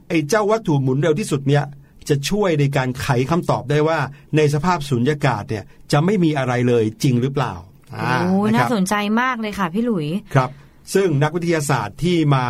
[0.08, 1.64] ไอ้เจ้าวัตถุหมุนเร็วที่สุดเนี้ย
[2.08, 3.98] จะช่วยในการไขคำตอบได้ว่า
[4.36, 7.54] ในสภาพสุญญากาศเนี่ยจะไม่มีอะไรเลยจริงหรือเปล่า
[7.90, 10.50] โอ้อ่าะน่าครับสนใจมากเลยค่ะพี่หลุยครับ
[10.94, 12.44] ซึ่งนักวิทยาศาสตร์ที่มา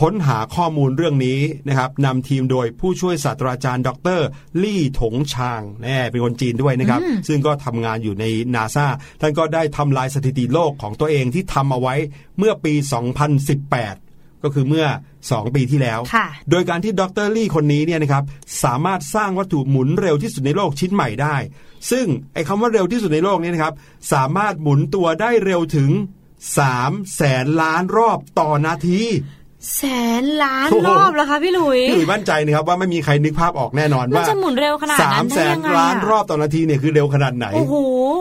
[0.00, 4.20] ค้นหาข้อมูลเรื่องนี้นะครับนำทีมโดยผู้ช่วยศาสตราจารย์ ดร
[4.62, 8.86] ลี่ถงชางแน่เป็นคนจีนด้วยนะครับ ซึ่งก็ทำงานอยู่ในนาซา
[9.20, 11.94] ท่านก็ได้ทำลายสถิติโลกของตัวเองที่ทำเอาไว้
[12.38, 12.74] เมื่อปี
[13.58, 14.86] 2018ก็คือเมื่อ
[15.22, 18.24] 2 ปีที่แล้วค่ะโดยการที่ดรลี่คนนี้เนี่ยนะครับ
[18.64, 21.36] สามารถสร้างวัตถุหมุนเร็วที่สุดในโลกชิ้นใหม่ได้
[21.90, 23.74] ซึ่งไอ้คำว่าเร็วที่สุดในโลกนี้นะครับ
[24.12, 25.90] สามารถหมุนตัวได้เร็วถึง
[26.54, 29.02] 3แสนล้านรอบต่อนาที
[29.76, 29.84] แส
[30.22, 37.74] นล้านโอ้โหรอบแล้วคะพี่หลุยพี่หลุยมั่นใจนะครับว่าไม่มีใครนึกภาพออกแน่นอนมันว่าจะหมุนเร็วขนาดสานั้มนแสได้นยังไงล้านอะรอบต่อนาทีเนี่ยคือเร็วขนาดไหนโอ้โห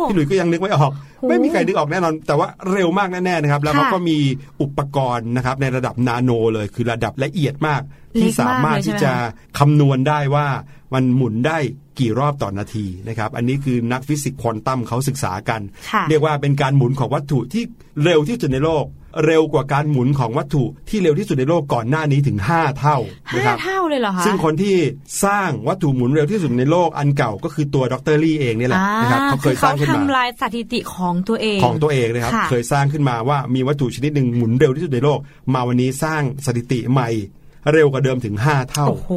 [0.10, 4.17] พี่หลุยก็ยังนึกไม่ออกโอ้ไม่มีใครนึกออกแน่นอน แต่ว่าเร็วมากแน่ๆนะครับ แล้วค่ะเขาก็มี
[4.62, 7.81] อุปกรณ์นะครับในระดับนาโนเลยคือระดับละเอียดมาก
[8.19, 9.13] ที่เล็กมากสามารถเลยใช่ที่ไหมจะ
[9.60, 10.47] คำนวณได้ว่า
[10.93, 11.57] มันหมุนได้
[11.99, 17.63] กี่รอบต่อนาทีนะครับ อันนี้คือนักฟิสิกส์ควอนตัมเขาศึกษากันค่ะเรียกว่าเป็นการหมุนของวัตถุที่
[18.03, 18.86] เร็วที่สุดในโลก
[19.25, 22.97] เร็วกว่าการหมุนของวัตถุที่เร็วที่สุดในโลกก่อนหน้านี้ถึง 5 เท่า
[23.36, 24.75] นะครับ ห้าเท่าเลยเหรอคะซึ่งคนที่
[25.25, 35.19] สร้างวัตถุหมุนเร็วที่สุดในโลกอันเก่าก็คือตัวดรลี่เองนี่แหละอ่านะครับเขาเคยสร้างขึ้นอมาทำลายสถิติของตัวเองของตัวเองนะครับค่ะเคยสร้างขึ้นมาว่ามีวัตถุชนิดหนึ่งหมุนเร็วที่สุดในโลก
[35.53, 37.10] มาวันนี้สร้างสถิติใหม่
[37.73, 39.12] เร็วกว่าเดิมถึง 5 เท่า โอ้โห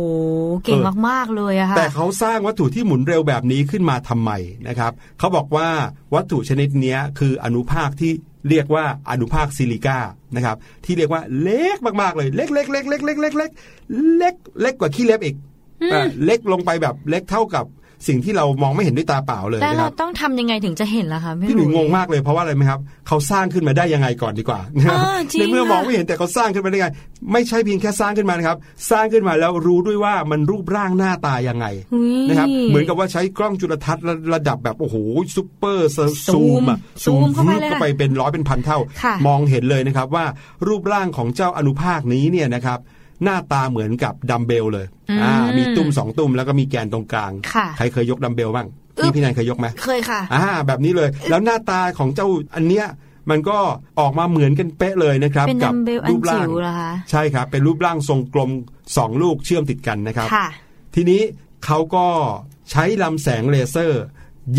[0.65, 4.31] เก่งมาก ๆ เลยอะค่ะ แต่เขาสร้างวัตถุที่หมุนเร็วแบบนี้ขึ้นมาทำไม
[4.69, 5.69] นะครับเขาบอกว่า
[6.15, 8.13] วัตถุชนิดเนี้ยคืออนุภาคที่
[8.49, 9.99] เรียกว่าอนุภาคซิลิก้า
[10.37, 13.53] นะครับที่เรียกว่าเล็กมากๆเลยเล็กเล็กเล็กเล็กเล็กเล็กเล็ก
[14.19, 15.37] เล็กเล็กกว่าขี้เล็บอีก
[15.83, 17.65] อืมเอ่อเล็กลงไปแบบเล็กเท่ากับ
[18.09, 24.61] สิ่งที่เรามองไม่เห็นด้วยตาเปล่าเลยแล้วนะคเรารับต้องทำยังไงถึงจะเห็นล่ะคะพี่หนุ่ยงงมากเลยเพราะว่าอะไรไหมครับเขาสร้างขึ้นมาได้ยังไงก่อนดีกว่า
[24.91, 26.89] เออจริงในเมื่อค่ะมองไม่เห็นแต่เขาสร้างขึ้นมาได้ไง
[27.33, 28.59] ไม่ใช่เพียงแค่สร้างขึ้นมานะครับ
[28.91, 34.97] สร้างขึ้นมาแล้วรู้ด้วยว่ามันรูปร่างหน้าตายังไงอุ๊ยนะครับเหมือนกับว่าใช้กล้องจุลทรรศน์ระระดับแบบโอ้โห
[35.37, 40.25] ซูเปอร์ซูซูมมอะซูมเข้าไปเลยเข้าไปเป็นร้อยเป็นพันเท่าค่ะมองเห็นเลยนะครับว่า
[40.69, 42.79] รูปร่างของเจ้าอนุภาคนี้เนี่ยนะครับ
[43.25, 48.67] หน้าตาเหมือนกับดัมเบลเลยอืมอ่า มีตุ้มสองตุ้มแล้วก็มีแกนตรงกลางค่ะใครเคยยกดัมเบลบ้าง
[48.99, 52.87] อึ๊พี่บพี่แนนเคยยกไหมเคยค่ะ อ่า แบบนี้เลย แล้วหน้าตาของเจ้าอันเนี้ย
[53.31, 53.59] มันก็
[54.01, 58.51] ออกมาเหมือนกันเป๊ะเลยนะครับเป็นกัดัมเบลอันรูปร่างจิ๋วเหรอคะใช่ครับ เป็นรูปร่างทรงกลม
[58.97, 60.47] สองลูกเชื่อมติดกันนะครับค่ะ
[60.95, 61.21] ทีนี้
[61.65, 62.07] เขาก็
[62.71, 64.03] ใช้ลำแสงเลเซอร์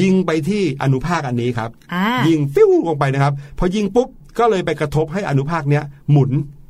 [0.02, 4.08] ยิงไปที่อนุภาคอันนี้ครับอ่ายิงฟิวลงไปนะครับ พอยิงปุ๊บ
[4.40, 6.61] ก็เลยไปกระทบให้อนุภาคเนี้ยหมุนอืม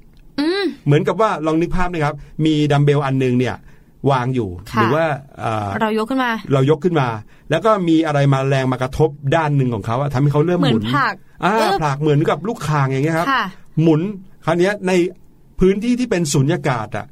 [0.86, 2.15] เหมือนกับว่าลองนึกภาพนะครับ
[2.46, 3.56] มีดัมเบลอันหนึงเนี่ย
[4.12, 5.06] วางอยู่ค่ะหรือว่า
[5.39, 7.08] เอ่อเรายกขึ้นมา เรายกขึ้นมา
[7.50, 11.13] แล้วก็มีอะไรมาแรงมากระทบด้านหนึ่งของเขาอะทำให้เขาเริ่มเหมืหอมุนนผลัก
[11.44, 13.44] อ่าเออผลักเหมือนกับลูกคางอย่างเงี้ยครับค่ะ
[13.82, 14.02] หมุน
[14.46, 14.91] คราวเนี้ยใน
[15.60, 17.06] พื้นที่ที่เป็นสุญญากาศอะ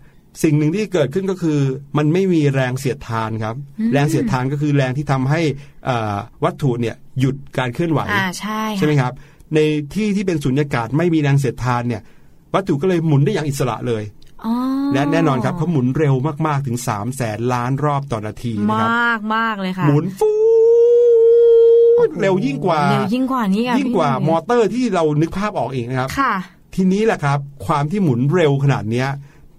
[0.43, 1.59] สิ่งหนึ่งที่เกิดขึ้นก็คือ
[1.97, 3.55] มันไม่มีแรงเสียดทานครับ
[3.93, 5.41] แรงเสียดทานก็คือแรงที่ทำให้
[5.89, 9.13] อ่าวัตถุเนี่ยหยุดการเคลื่อนไหวอ่าใช่ใช่ไหมครับ
[9.55, 9.59] ใน
[9.93, 12.01] ที่ที่เป็นสุญญากาศไม่มีแรงเสียดทานเนี่ย
[12.53, 14.03] วัตถุก็เลยหมุนได้อย่างอิสระเลย
[14.45, 14.53] อ๋อ
[14.93, 16.13] และแน่นอนครับเขาหมุนเร็ว
[16.47, 20.31] มากๆถึง3 0 0แสนล้านรอบต่อนาทีนะครับมากมากเลยค่ะ หมุนฟู
[22.07, 26.33] ดเร็วยิ่งกว่าเร็วยิ่งกว่านี้ค่ะยิ่งกว่าพี่หมนุ่อเตอร์ที่เรานึกภาพออกเองนะครับค่ะ
[26.75, 29.09] ทีนี้แหละครับ ความที่หมุนเร็วขนาดเนี้ย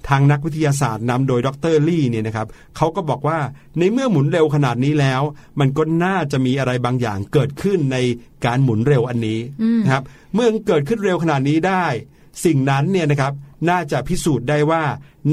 [0.09, 3.38] ทางนักวิทยาศาสตร์นำโดยดรลี่เนี่ยนะครับเขาก็บอกว่า
[3.79, 5.22] ในเมื่อหมุนเร็วขนาดนี้แล้ว
[5.61, 7.98] มันก็น่าจะมีอะไรบางอย่างเกิดขึ้นใน
[8.46, 9.38] การหมุนเร็วอันนี้
[9.85, 11.87] นะครับ เมื่อเกิดขึ้นเร็วขนาดนี้ได้
[12.44, 13.33] สิ่งนั้นเนี่ยนะครับ
[13.70, 14.83] น่าจะพิสูจน์ได้ว่า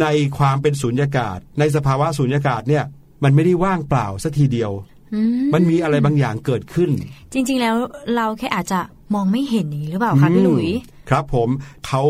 [0.01, 0.05] ใน
[0.37, 2.83] ความเป็นสุญญากาศ ในสภาวะสุญญากาศเนี่ย
[3.23, 4.71] มันไม่ได้ว่างเปล่าสัทีเดียว
[5.13, 6.89] อืมมันมีอะไรบางอย่างเกิดขึ้น
[7.33, 7.75] จริง ๆ แล้ว
[8.15, 8.79] เราแค่อาจจะ
[9.13, 11.49] มองไม่เห็นอย่างนี้หรือเปล่าคะพี่หลุยอืมครับผม
[11.87, 12.03] เขา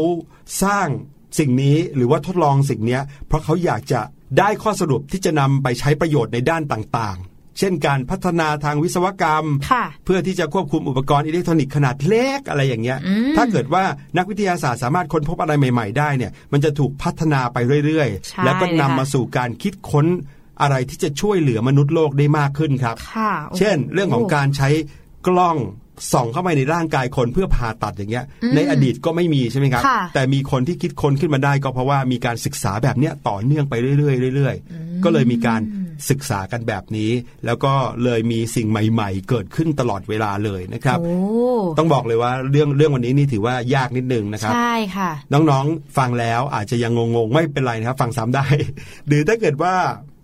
[0.64, 0.88] สร้าง
[1.40, 4.02] สิ่งนี้หรือว่าทดลองสิ่งเนี้ยเพราะเขาอยากจะ
[4.40, 13.84] ได้ข้อสรุปที่จะนำไปใช้ประโยชน์ในด้านต่างๆ เช่นการพัฒนาทางวิศวกรรมค่ะเพื่อที่จะควบคุมอุปกรณ์อิเล็กทรอนิกส์ขนาดเล็กอะไรอย่างเงี้ยอืมถ้าเกิดว่า
[14.18, 20.06] นักวิทยาศาสตร์สามารถค้นพบอะไรใหม่ ๆ ได้เนี่ย มันจะถูกพัฒนาไปเรื่อยใช่ๆแล้วก็นำเลยค่ะมาสู่การคิดค้น
[20.62, 24.70] อะไรที่จะช่วยเหลือมนุษย์โลกได้มากขึ้นครับค่ะโอ้โหเช่น เรื่องของการใช้
[25.28, 25.58] กล้อง
[26.14, 35.62] ส่องเข้าไปในร่างกายคนเพื่อผ่าตัดอย่างเงี้ยอืมในอดีตก็ไม่มีใช่ไหมครับค่ะแต่มีคนที่คิดค้นขึ้นมาได้ก็เพราะว่ามีการศึกษาแบบเนี้ยต่อเนื่องไปเรื่อยๆเรื่อยๆ ก็เลยมีการ
[36.10, 37.12] ศึกษากันแบบนี้
[37.46, 41.18] แล้วก็เลยมีสิ่งใหม่ ๆ เกิดขึ้นตลอดเวลาเลยนะครับโอ้
[41.78, 48.46] ต้องบอกเลยว่าเรื่องเรื่องวันนี้นี่ถือว่ายากนิดนึงนะครับ ใช่ค่ะ น้องๆฟังแล้วอาจจะยังงงๆไม่เป็นไรนะครับ ฟังซ้ำได้
[49.08, 49.74] หรือถ้าเกิดว่า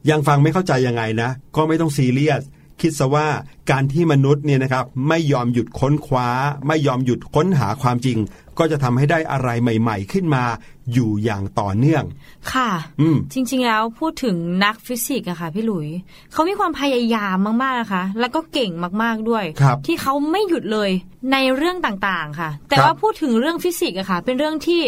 [0.09, 2.43] ยังฟังไม่เข้าใจยังไงนะ ก็ไม่ต้องซีเรียส
[2.81, 3.27] คิดซะว่า
[3.71, 6.29] การที่มนุษย์เนี่ยนะครับไม่ยอมหยุดค้นคว้า
[6.67, 8.17] ไม่ยอมหยุดค้นหาความจริง
[8.59, 10.43] ก็จะทำให้ได้อะไรใหม่ ๆ ขึ้นมา
[10.93, 12.03] อยู่อย่างต่อเนื่อง
[12.53, 12.69] ค่ะ
[13.01, 15.87] อืมจริง ๆ แล้วพูดถึงนักฟิสิกส์อะค่ะ พี่หลุย
[16.33, 18.71] เขามีความพยายามมากๆนะคะแล้วก็เก่ง
[19.03, 20.89] มากๆด้วยครับที่เขาไม่หยุดเลย
[21.31, 24.81] ในเรื่องต่างๆค่ะ แต่ครับว่าพูดถึงเรื่องฟิสิกส์อะค่ะ เป็นเรื่องที่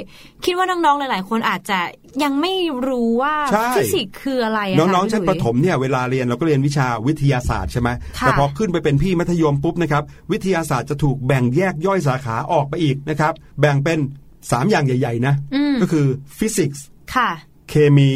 [0.45, 1.79] คิดว่าน้องๆหลาย ๆ คนอาจจะ
[2.23, 2.53] ยังไม่
[2.87, 13.99] รู้ว่าใช่ฟิสิกส์คืออะไรอะค่ะพี่หลุย น้องๆชั้นประถมเนี่ยเวลาเรียนเราก็เรียนวิชาวิทยาศาสตร์ใช่ไหมค่ะแต่พอขึ้นไปเป็นพี่มัธยมปุ๊บนะครับวิทยาศาสตร์จะถูกแบ่งแยกย่อยสาขาออกไปอีกนะครับแบ่งเป็น
[14.33, 16.05] 3 อย่างใหญ่ ๆ นะอืมก็คือ
[16.37, 17.29] ฟิสิกส์ค่ะ
[17.69, 18.11] เคมี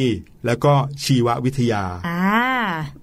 [0.46, 2.22] แล้วก็ชีววิทยา อ่า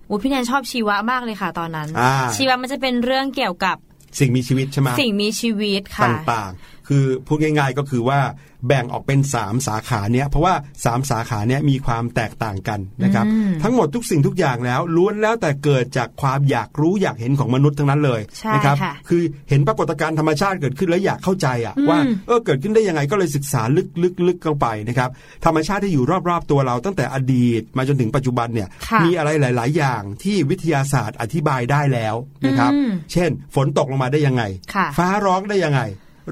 [0.07, 3.77] โอ้พี่แนนชอบชีวะมากเลยค่ะตอนนั้นอ่าชีวะมันจะเป็นเรื่องเกี่ยวกับ
[4.19, 8.21] สิ่งมีชีวิตใช่ไหมสิ่งมีชีวิตตค่ะ่างๆ คือพูดง่ายๆก็คือว่า
[8.67, 23.63] แบ่งออกเป็น 3 สาขาเนี้ยเพราะว่า 3 สาขาเนี้ยมีความแตกต่างกันนะครับอืมทั้งหมดทุกสิ่งทุกอย่างแล้วล้วนแล้วแต่เกิดจากความอยากรู้อยากเห็นของมนุษย์ทั้งนั้นเลยใช่นะครับค่ะคือเห็นปรากฏการณ์ธรรมชาติเกิดขึ้นแล้วอยากเข้าใจอะอืมว่าเออเกิดขึ้นได้ยังไงก็เลยศึกษา
[24.03, 25.11] ลึกๆๆเข้าไปนะครับ
[25.45, 32.15] ธรรมชาติที่อยู่รอบๆตัวเราตั้งแต่อดีต มาจนถึงปัจจุบันเนี่ยค่ะมีอะไรหลาย ๆ อย่างที่วิทยาศาสตร์อธิบายได้แล้ว
[32.47, 34.43] นะครับอืมเช่น ฝนตกลงมาได้ยังไง
[34.75, 35.83] ค่ะฟ้าร้องได้ยังไง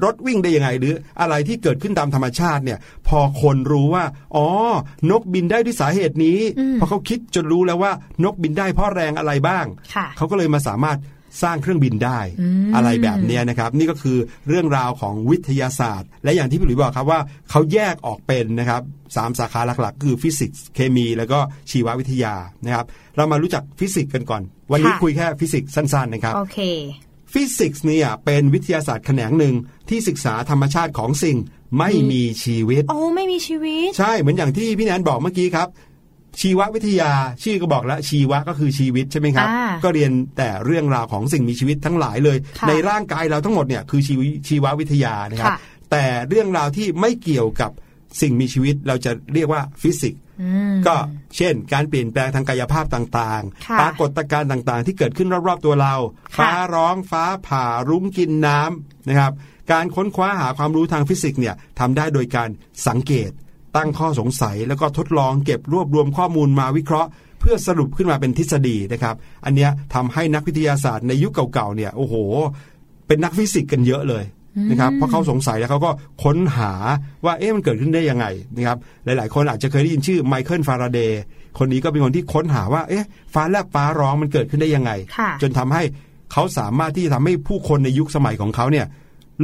[0.03, 4.05] รถวิ่งได้ยังไง หรืออะไรที่เกิดขึ้นตามธรรมชาติเนี่ย พอคนรู้ว่า
[4.35, 4.47] อ๋อ
[5.11, 7.91] นกบินได้ด้วยสาเหตุนี้อืมพอเขาคิดจนรู้แล้วว่า
[8.23, 10.99] นกบินได้เพราะแรงอะไรบ้างค่ะเขาก็เลยมาสามารถ
[11.43, 18.81] สร้างเครื่องบินได้อืมอะไรแบบเนี้ยนะครับ นี่ก็คือเรื่องราวของวิทยาศาสตร์ และอย่างที่พี่หลุยบอกครับว่าเขาแยกออกเป็นนะครับ
[19.15, 21.39] สามสาขาหลักๆ คือฟิสิกส์เคมี แล้วก็
[21.71, 26.59] ชีววิทยานะครับ เรามารู้จักฟิสิกส์กันก่อน วันนี้ค่ะคุยแค่ฟิสิกส์สั้นๆนะครับ โอเค
[27.33, 29.55] ฟิสิกส์เนี่ยเป็นวิทยาศาสตร์แขนงหนึ่ง
[29.89, 31.37] ที่ศึกษาธรรมชาติของสิ่ง
[31.79, 35.67] ไม่มีชีวิต โอ้ไม่มีชีวิต ใช่เหมือนอย่างที่พี่แนนบอกเมื่อกี้ครับ
[36.41, 37.11] ชีววิทยา
[37.43, 45.57] ชื่อก็บอกแล้วชีวะก็คือชีวิตใช่ไหมครับอ่าก็เรียนแต่เรื่องราวของสิ่งมีชีวิตทั้งหลายเลยค่ะในร่างกายเราทั้งหมดเนี่ยคือชีวชีววิทยานะครับค่ะ
[45.91, 47.71] แต่เรื่องราวที่ไม่เกี่ยวกับ
[48.21, 50.24] สิ่งมีชีวิตเราจะเรียกว่าฟิสิกส์อืม
[50.87, 50.95] ก็
[51.37, 55.95] เช่น การเปลี่ยนแปลงทางกายภาพต่างค่ะๆปรากฏการณ์ต่างๆ ที่เกิดขึ้นรอบๆตัวเรา
[56.35, 59.33] ค่ะฟ้าร้องฟ้าผ่ารุ้งกินน้ำนะครับ
[59.71, 62.49] การค้นคว้าหาความรู้ทางฟิสิกส์เนี่ยทำได้โดยการ
[62.87, 63.31] สังเกต
[63.75, 72.15] ตั้งข้อสงสัยแล้วก็ทดลองเก็บรวบรวมข้อมูลมาวิเคราะห์ เพื่อสรุปขึ้นมาเป็นทฤษฎีนะครับ อันเนี้ยทำให้นักวิทยาศาสตร์ในยุคเก่าๆเนี่ยโอ้โห
[73.07, 74.23] เป็นนักฟิสิกส์กันเยอะเลย
[74.69, 75.91] นะครับเพราะเขาสงสัยแล้วเขาก็
[76.23, 76.71] ค้นหา
[77.25, 81.21] ว่าเอ๊ะมันเกิดขึ้นได้ยังไงนะครับหลาย ๆ คนอาจจะเคยได้ยินชื่อไมเคิลฟาราเดย์
[81.57, 85.83] คนนี้ก็เป็นคนที่ค้นหาว่าเอ๊ะฟ้าแลบฟ้าร้องมันเกิดขึ้นได้ยังไงค่ะจนทำให้
[86.33, 88.85] เขาสามารถที่จะทำให้ผู้คนในยุคสมัยของเขาเนี่ย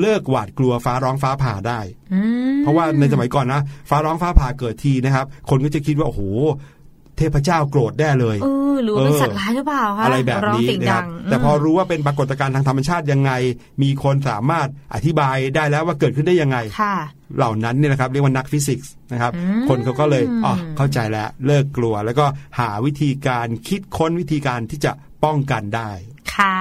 [0.01, 1.79] เลิกหวาดกลัวฟ้าร้องฟ้าผ่าได้
[2.13, 2.19] อื
[2.53, 6.21] มเพราะว่าในสมัยก่อนนะฟ้าร้องฟ้าผ่าเกิดทีนะครับ คนก็จะคิดว่าโอ้โห
[7.17, 13.31] เทพเจ้าโกรธแน่เลยเออหรือว่าเป็นเออสัตว์ร้ายหรือเปล่าคะอะไรแบบร้องนี้เสียงนะคดัรับงแต่พอมรู้ว่าเป็นปรากฏการณ์ทางธรรมชาติยังไง
[13.83, 16.95] มีคนสามารถอธิบายได้แล้วว่าเกิดขึ้นได้ยังไงค่ะ
[17.37, 22.25] เหล่านั้นเนี่ยนะครับเรียกว่านักฟิสิกส์นะครับอืมคนเขาก็เลยอ๋อเข้าใจแล้วเลิกกลัว แล้วก็
[22.59, 24.91] หาวิธีการคิดค้นวิธีการที่จะ
[25.23, 25.91] ป้องกันได้
[26.35, 26.55] ค่ะ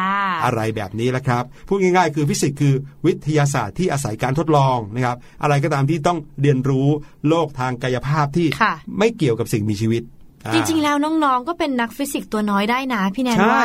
[0.45, 2.75] อะไรแบบนี้แหละครับ พูดง่ายๆ คือฟิสิกส์คือ
[3.07, 6.89] วิทยาศาสตร์ที่อาศัยการทดลองนะครับ อะไรก็ตามที่ต้องเรียนรู้
[7.29, 10.19] โลกทางกายภาพที่ค่ะไม่เกี่ยวกับสิ่งมีชีวิตอ่า
[10.55, 13.65] จริงๆ แล้วน้องๆ ก็เป็นนักฟิสิกส์ตัวน้อยได้นะพี่แนนใช่ว่า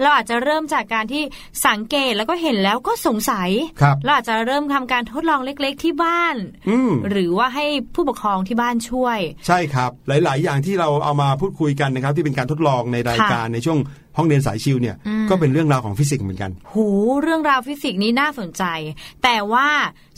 [0.00, 1.22] เราอาจจะเริ่มจากการที่
[1.66, 3.50] สังเกตแล้วก็เห็นแล้วก็สงสัย
[3.82, 6.36] ครับเราอาจจะเริ่มทำการทดลองเล็กๆ ที่บ้าน
[6.68, 13.78] อืมหรือว่าให้ผู้ปกครองที่บ้านช่วย ใช่ครับ หลาย ๆ อย่างที่เราเอามาพูดคุยกันนะครับ ที่เป็นการทดลองในรายการในช่วง
[14.20, 16.86] ห้องเรียนสายชิวเนี่ยอืมก็เป็นเรื่องราวของฟิสิกส์เหมือนกัน หู
[17.22, 18.64] เรื่องราวฟิสิกส์นี้น่าสนใจ
[19.22, 19.68] แต่ว่า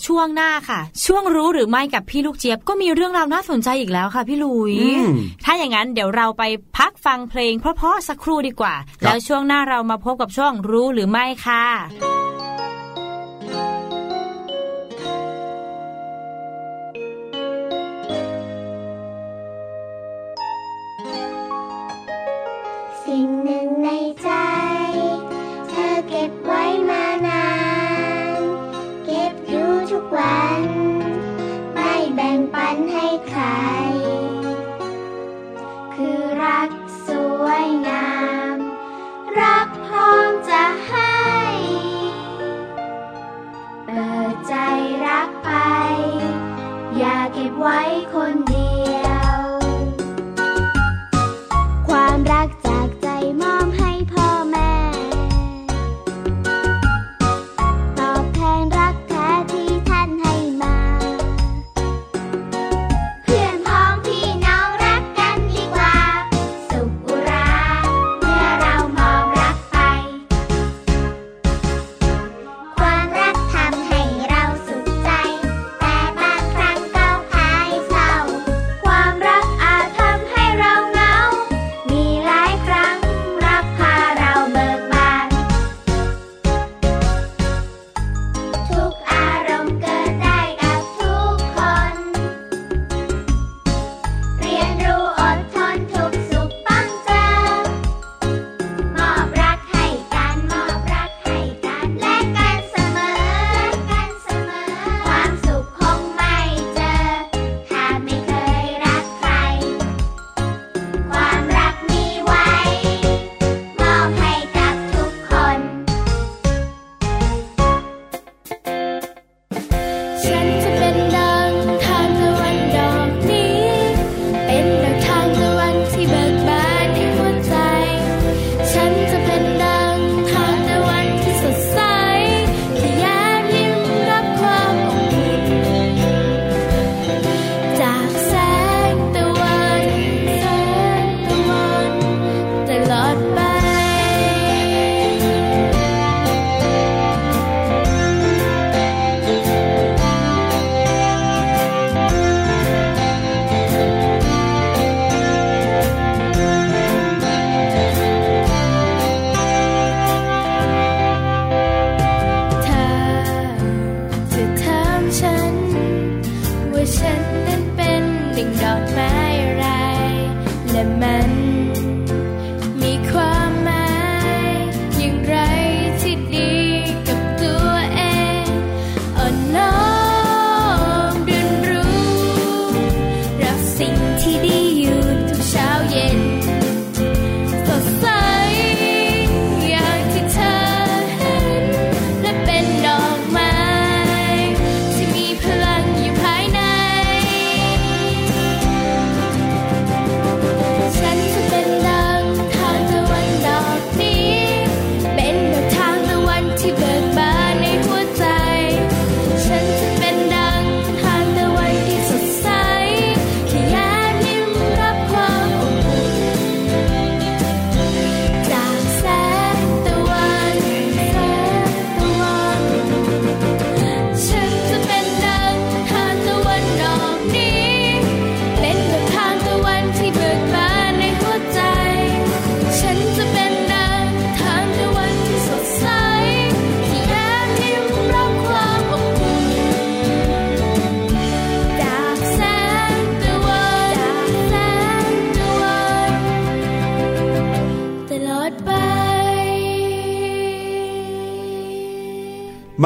[0.07, 6.43] ช่วงหน้าค่ะ ช่วงรู้หรือไม่กับพี่ลูกเจี๊ยบก็มีเรื่องราวน่าสนใจอีกแล้วค่ะพี่ลุยอืมถ้าอย่างนั้นเดี๋ยวเราไป
[6.77, 11.65] พักฟังเพลงเพราะๆสักครู่ดีกว่าครับแล้วช่วงหน้าเรามาพบกับช่วงรู้หรือไม่ค่ะ
[23.16, 23.90] สิ่งหนึ่งใน
[24.22, 24.31] ใจ
[25.68, 27.46] เธอเก็บไว้มานา
[28.38, 28.40] น
[29.05, 30.62] เก็บอยู่ทุกวัน
[31.75, 33.42] ไม่แบ่งปันให้ใคร
[35.94, 36.70] คือรัก
[37.07, 37.09] ส
[37.42, 38.16] วยงา
[38.55, 38.57] ม
[39.40, 41.20] รักพร้อมจะให้
[43.85, 44.55] เปิดใจ
[45.07, 45.51] รักไป
[46.96, 47.81] อย่าเก็บไว้
[48.14, 49.12] คนเดียว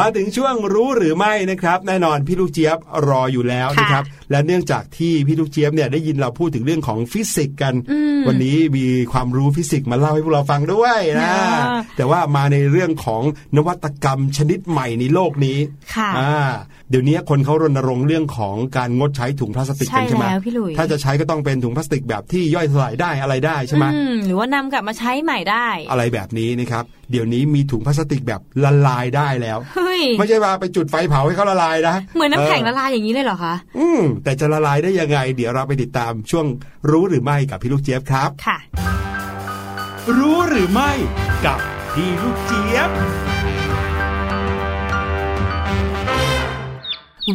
[0.08, 2.78] มาถึงช่วงรู้หรือไม่นะครับ แน่นอนพี่ลูกเจี๊ยบ
[3.08, 7.74] รออยู่แล้วนะครับ และเนื่องจากที่พี่ลูกเจี๊ยบเนี่ยได้ยินเราพูดถึงเรื่องของฟิสิกส์กัน
[8.28, 13.22] วันนี้มีความรู้ฟิสิกส์มาเล่าให้พวกเราฟังด้วยนะอ่าแต่ว่ามาในเรื่องของ
[13.56, 15.58] นวัตกรรมชนิดใหม่ในโลกนี้
[15.94, 16.34] ค่ะอ่า
[16.90, 36.46] เดี๋ยวนี้คนเขารณรงค์เรื่องของการงดใช้ถุงพลาสติกกันใช่ใช่ไหมแล้วพี่ลุยถ้าจะใช้ก็ต้องเป็นถุงพลาสติกแบบที่ย่อยสลายได้อะไรได้ใช่ไหมอืมหรือว่านำกลับมาใช้ใหม่ได้ อะไรแบบนี้นะครับเดี๋ยวนี้มีถุงพลาสติกแบบละลายได้แล้วเฮ้ยไม่ใช่ว่าไปจุดไฟเผาให้เขาละลายนะเหมือนน้ำแข็งละเออลายอย่างนี้เลยเหรอคะอืมแต่จะละลายได้ยังไง เดี๋ยวเราไปติดตามช่วง
[36.90, 38.58] รู้หรือไม่กับพี่ลูกเจี๊ยบครับค่ะ
[40.18, 40.90] รู้หรือไม่
[41.46, 41.58] กับ
[41.94, 42.90] พี่ลูกเจี๊ยบ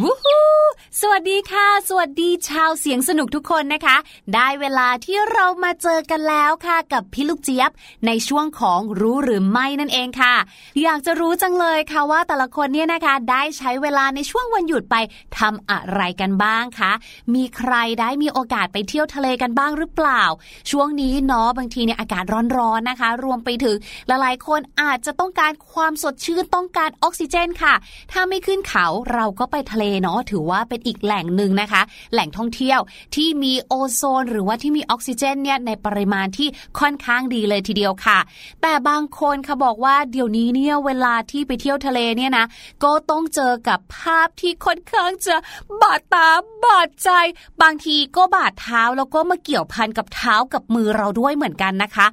[0.02, 0.51] วู้ฮู้
[1.00, 3.96] สวัสดีค่ะ สวัสดีชาวเสียงสนุกทุกคนนะคะ
[4.34, 7.70] ได้เวลาที่เรามาเจอกันแล้วค่ะ กับพี่ลูกเจี๊ยบ
[8.06, 10.34] ในช่วงของรู้หรือไม่นั่นเองค่ะ
[10.82, 14.96] อยากจะรู้จังเลยค่ะว่าแต่ละคนเนี่ยนะคะ ได้ใช้เวลาในช่วงวันหยุดไป
[15.38, 16.92] ทำอะไรกันบ้างคะ
[17.34, 20.22] มีใครได้มีโอกาสไปเที่ยวทะเลกันบ้างหรือเปล่า
[20.70, 22.24] ช่วงนี้เนาะบางทีเนี่ยอากาศ
[22.56, 23.76] ร้อนๆนะคะ รวมไปถึง
[24.06, 27.74] หลายๆคนอาจจะต้องการความสดชื่นต้องการออกซิเจนค่ะ
[28.12, 32.80] ถ้าไม่ขึ้นเขาเราก็ไปทะเลเนาะถือว่าเป็นอีกแหล่งหนึ่งนะคะ แหล่งท่องเที่ยว
[33.16, 38.18] ที่มีโอโซน หรือว่าที่มีออกซิเจนเนี่ยในปริมาณที่ค่อนข้างดีเลยทีเดียวค่ะ
[38.62, 42.46] แต่บางคนค่ะบอกว่าเดี๋ยวนี้เนี่ยเวลาที่ไปเที่ยวทะเลเนี่ยนะ
[42.84, 45.36] ก็ต้องเจอกับภาพที่ค่อนข้างจะ
[45.82, 46.28] บาดตา
[46.64, 47.10] บาดใจ
[47.62, 52.06] บางทีก็บาดเท้าแล้วก็มาเกี่ยวพันกับเท้ากับมือเราด้วยเหมือนกันนะคะ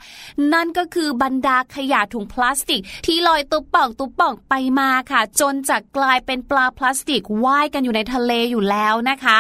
[0.54, 9.40] นั่นก็คือบรรดาขยะถุงพลาสติก ที่ลอยตุ๊บป่องตุ๊บป่องไปมาค่ะ จนจะกลายเป็นปลาพลาสติกว่ายกันอยู่ในทะเลอยู่แล้วนะคะ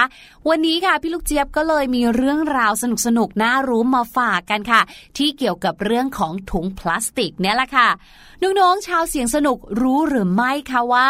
[0.50, 2.74] วันนี้ค่ะพี่ลูกเจี๊ยบก็เลยมีเรื่องราว
[3.06, 4.82] สนุกๆน่ารู้มาฝากกันค่ะ
[5.18, 7.90] ที่เกี่ยวกับเรื่องของถุงพลาสติกเนี่ยแหละค่ะ
[8.44, 11.10] น้องๆชาวเสียงสนุกรู้หรือไม่คะว่า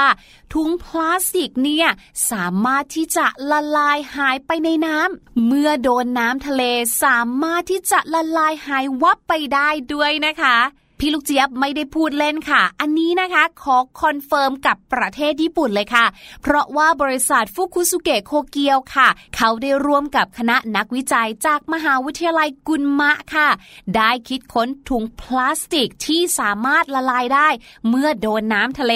[0.54, 1.88] ถุงพลาสติกเนี่ย
[2.32, 6.64] สามารถที่จะละลายหายไปในน้ำเมื่อโดนน้ำทะเล
[7.04, 10.58] สามารถที่จะละลายหายวับไปได้ด้วยนะคะ
[11.02, 16.06] พี่ลูกเจี๊ยบไม่ได้พูดเล่นค่ะ อันนี้นะคะขอ confirm กับประเทศญี่ปุ่นเลยค่ะ
[16.42, 23.50] เพราะว่าบริษัทฟุกุสุเกะโคเกียวค่ะ เขาได้ร่วมกับคณะนักวิจัยจากมหาวิทยาลัยกุนมะค่ะ
[23.96, 27.48] ได้คิดค้นถุงพลาสติกที่สามารถละลายได้
[27.90, 28.94] เมื่อโดนน้ำทะเล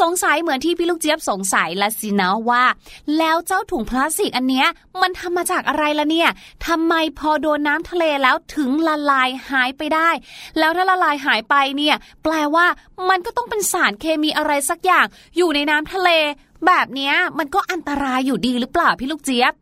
[0.00, 2.64] สงสัยเหมือนที่พี่ลูกเจี๊ยบสงสัยละสินะว่า
[3.18, 4.66] แล้วเจ้าถุงพลาสติกอันเนี้ย
[5.00, 6.30] มันทำมาจากอะไรละเนี่ย
[6.66, 10.10] ทำไมพอโดนน้ำทะเลแล้วถึงละลายหายไปได้
[10.60, 12.66] แล้วถ้าละลายหายไปเนี่ย แปลว่า
[13.08, 15.06] มันก็ต้องเป็นสารเคมีอะไรสักอย่าง
[15.36, 16.10] อยู่ในน้ำทะเล
[16.66, 19.52] แบบนี้มันก็อันตรายอยู่ดีหรือเปล่าพี่ลูกเจี๊ยบ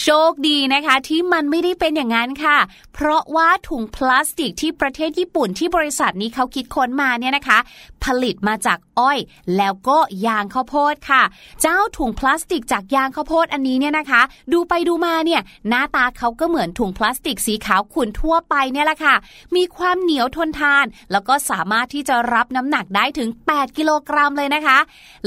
[0.00, 2.58] โชคดีนะคะ ที่มันไม่ได้เป็นอย่างนั้นค่ะ
[2.94, 7.58] เพราะว่าถุงพลาสติกที่ประเทศญี่ปุ่นที่บริษัทนี้เขาคิดค้นมาเนี่ยนะคะ
[8.04, 9.18] ผลิตมาจากอ้อย
[9.56, 11.22] แล้วก็ยางข้าวโพดค่ะ
[11.62, 14.22] เจ้าถุงพลาสติกจากยางข้าวโพดอันนี้เนี่ยนะคะ
[14.52, 19.14] ดูไปดูมาเนี่ยหน้าตาเขาก็เหมือนถุงพลาสติกสีขาวขุ่นทั่วไปเนี่ยแหละค่ะ
[19.56, 24.78] มีความเหนียวทนทาน แล้วก็สามารถที่จะรับน้ำหนักได้ถึง 8 กิโลกรัมเลยนะคะ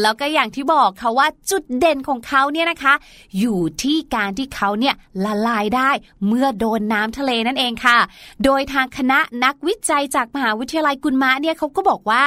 [0.01, 2.93] แล้วก็อย่างที่บอกค่ะว่าจุดเด่นของเขาเนี่ยนะคะ
[3.39, 4.95] อยู่ที่การที่เขาเนี่ย
[5.25, 5.89] ละลายได้
[6.27, 7.97] เมื่อโดนน้ำทะเลนั่นเองค่ะ
[8.43, 12.23] โดยทางคณะนักวิจัยจากมหาวิทยาลัยกุนมะเนี่ยเขาก็บอกว่า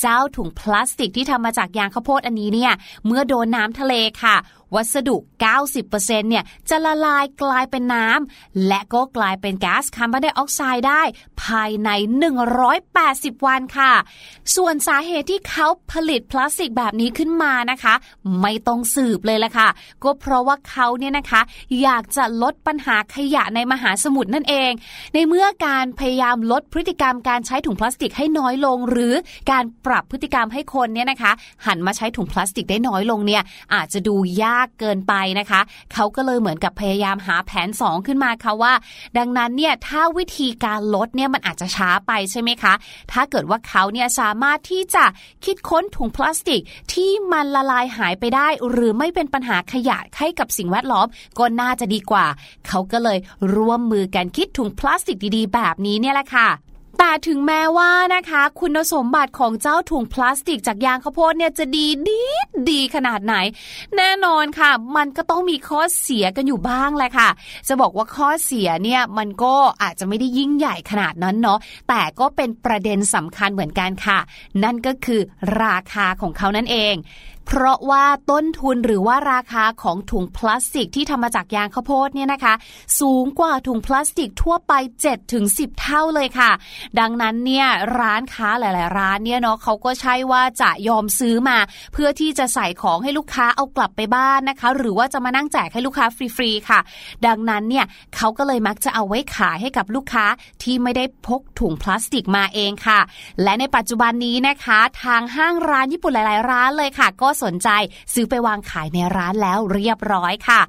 [0.00, 2.72] เจ้าถุงพลาสติกที่ทำมาจากยางข้าวโพดอันนี้เนี่ย
[3.06, 4.36] เมื่อโดนน้ำทะเลค่ะ
[4.74, 5.16] วัสดุ
[5.72, 11.02] 90%เนี่ยจะละลายกลายเป็นน้ำและก็กลายเป็นก๊าซคาร์บอนไดออกไซด์ได้
[11.42, 11.90] ภายใน
[12.68, 13.92] 180 วันค่ะ
[14.56, 17.94] ส่วนสาเหตุที่เขาผลิตพลาสติกแบบนี้ขึ้นมานะคะ
[18.40, 19.68] ไม่ต้องสืบเลยละค่ะ
[20.02, 21.40] ก็เพราะว่าเขาเนี่ยนะคะ
[21.82, 24.72] อยากจะลดปัญหาขยะในมหาสมุทรนั่นเอง
[25.14, 29.14] ในเมื่อการพยายามลดพฤติกรรมการใช้ถุงพลาสติกให้น้อยลง หรือ
[29.50, 31.32] การปรับพฤติกรรมให้คนเนี่ยนะคะ
[31.66, 33.42] หันมาใช้ถุงพลาสติกได้น้อยลงเนี่ย
[33.74, 35.60] อาจจะดูยากเกินไปนะคะ
[35.92, 38.72] เขาก็เลยเหมือนกับพยายามหาแผน 2 ขึ้นมาค่ะว่า
[39.18, 42.74] ดังนั้นเนี่ยถ้าวิธีการลดเนี่ยมันอาจจะช้าไปใช่ไหมคะ
[43.12, 45.04] ถ้าเกิดว่าเขาเนี่ยสามารถที่จะ
[45.44, 51.06] คิดค้นถุงพลาสติกที่มันละลายหายไปได้ หรือไม่เป็นปัญหาขยะให้กับสิ่งแวดล้อม
[51.38, 52.26] ก็น่าจะดีกว่า
[52.68, 53.18] เขาก็เลย
[53.54, 56.48] ร่วมมือกันคิดถุงพลาสติกดีๆ แบบนี้เนี่ยแหละค่ะ
[56.98, 62.22] แต่ถึงแม้ว่านะคะ คุณสมบัติของเจ้าถุงพลาสติกจากยางข้าวโพดเนี่ยจะดีดี
[62.70, 63.34] ดีขนาดไหน
[63.96, 67.28] แน่นอนค่ะ มันก็ต้องมีข้อเสียกันอยู่บ้างแหละค่ะ
[67.68, 74.18] จะบอกว่าข้อเสียเนี่ยมันก็อาจจะไม่ได้ยิ่งใหญ่ขนาดนั้นเนาะแต่ก็เป็นประเด็นสำคัญเหมือนกันค่ะ
[74.64, 75.20] นั่นก็คือ
[75.62, 76.94] ราคาของเขานั่นเอง
[77.46, 82.54] เพราะว่าต้นทุนหรือว่าราคาของถุงพลาสติกที่ทำมาจากยางข้าวโพดเนี่ยนะคะ
[83.00, 84.72] สูงกว่าถุงพลาสติกทั่วไป
[85.28, 86.50] 7-10 เท่าเลยค่ะ
[87.00, 87.66] ดังนั้นเนี่ย
[87.98, 91.58] ร้านค้าหลาย ๆ ร้านเนี่ยเนาะเขาก็ใช่ว่าจะยอมซื้อมา
[91.92, 96.80] เพื่อที่จะใส่ของให้ลูกค้าเอากลับไปบ้านนะคะ หรือว่าจะมานั่งแจกให้ลูกค้าฟรี ๆ ค่ะ
[97.26, 97.84] ดังนั้นเนี่ย
[98.16, 100.26] เขาก็เลยมักจะเอาไว้ขายให้กับลูกค้า
[100.62, 103.00] ที่ไม่ได้พกถุงพลาสติกมาเองค่ะ
[103.42, 107.68] และในปัจจุบันนี้นะคะ ทางห้างร้านญี่ปุ่นหลาย ๆ ร้านเลยค่ะ ก็สนใจ
[108.14, 110.60] ซื้อไปวางขายในร้านแล้วเรียบร้อยค่ะ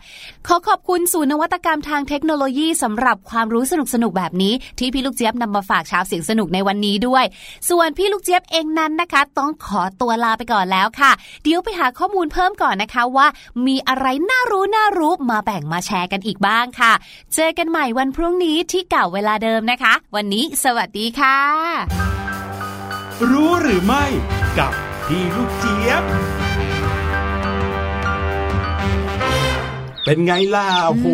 [0.47, 7.26] ขอขอบคุณศูนย์นวัตกรรมทางเทคโนโลยีสำหรับความรู้สนุกๆแบบนี้ ที่พี่ลูกเจี๊ยบนำมาฝากชาวเสียงสนุกในวันนี้ด้วย
[7.70, 11.11] ส่วนพี่ลูกเจี๊ยบเองนั้นนะคะ ต้องขอตัวลาไปก่อนแล้วค่ะ
[11.43, 13.28] เดี๋ยวไปหาข้อมูลเพิ่มก่อนนะคะว่า
[13.68, 16.93] มีอะไรน่ารู้น่ารู้มาแบ่งมาแชร์กันอีกบ้างค่ะ
[17.34, 21.38] เจอกันใหม่วันพรุ่งนี้ที่เก่าเวลาเดิมนะคะ วันนี้สวัสดีค่ะ
[23.32, 24.05] รู้หรือไม่
[24.57, 24.74] กับ
[25.07, 26.03] พี่ลูกเจี๊ยบ
[30.06, 31.08] เป็นไงล่ะโอ้โห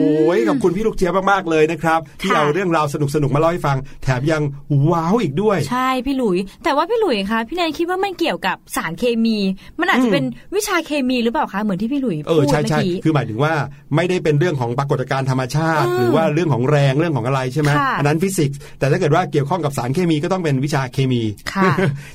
[0.48, 4.44] กับคุณพี่ลูกเจี๊ยบมากๆเลยนะครับ ที่ค่ะเอาเรื่องราวสนุกๆมาเล่าให้ฟัง แถมยัง
[4.92, 9.38] ว้าวอีกด้วย ใช่พี่หลุย แต่ว่าพี่หลุยคะพี่แนนคิดว่ามันเกี่ยวกับสารเคมี
[9.80, 10.24] มันอาจจะเป็น
[10.56, 13.54] วิชาเคมีหรือเปล่าคะเหมือนที่พี่หลุยเอพูอดใช่เมื่อใช่กี้คือหมายถึงว่า
[13.96, 21.22] ไม่ได้เป็นเรื่องของปรากฏการณ์ธรรมชาติอืมหรือว่าเรื่องของแรงเรื่องของอะไรใช่ไหมค่ะอันนั้นฟิสิกส์แต่ถ้าเกิดว่าเกี่ยวข้องกับสารเคมีก็ต้องเป็นวิชาเคมี
[21.54, 21.72] ค่ะ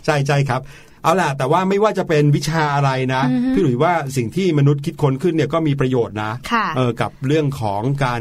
[0.06, 0.60] ใช่ใช่ครับ
[1.04, 8.20] เอาล่ะ แต่ว่าไม่ว่าจะเป็นวิชาอะไรนะอือฮึพี่หลุยว่าสิ่งที่มนุษย์คิดค้นขึ้นเนี่ยก็มีประโยชน์นะค่ะเออกับเรื่องของการ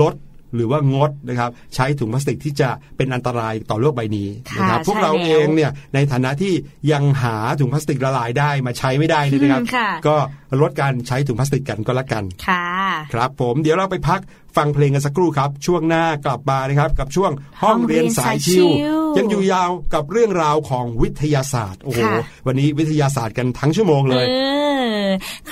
[0.00, 0.14] ลด
[0.54, 6.52] หรือว่างดนะครับใช้ถุงพลาสติกที่จะเป็นอันตรายต่อโลกใบนี้ค่ะนะครับพวกใช่เราแล้วเองเนี่ยในฐานะที่
[6.92, 10.16] ยังหาถุงพลาสติกละลายได้มาใช้ไม่ได้เนยนะครับอืมค่ะก็
[10.62, 12.66] ลดการใช้ถุงพลาสติกกันก็แล้วกันค่ะ
[13.12, 14.20] ครับผมเดี๋ยวเราไปพัก
[14.56, 17.30] ฟังเพลงกันสักครู่ครับ ช่วงหน้ากลับมานะครับ กับช่วง
[17.62, 24.34] ห้องเรียนสายชิวห้องเรียนสายชิลยังอยู่ยาวกับเรื่องราวของวิทยาศาสตร์โอ้โหค่ะวันนี้วิทยาศาสตร์กันทั้งชั่วโมงเลยเอ
[24.81, 24.81] อ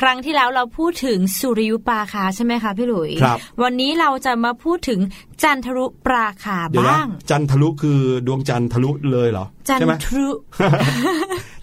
[0.00, 5.00] ครั้งที่แล้วเราพูดถึงสุริยุปราคาใช่ไหมคะพี่หลุยครับวันนี้เราจะมาพูดถึง
[5.42, 10.28] จันทรุปราคาเดี๋ยวนะบ้าง จันทรุคือดวงจันทร์ทะลุเลยเหรอจันใช่ไหมทรุ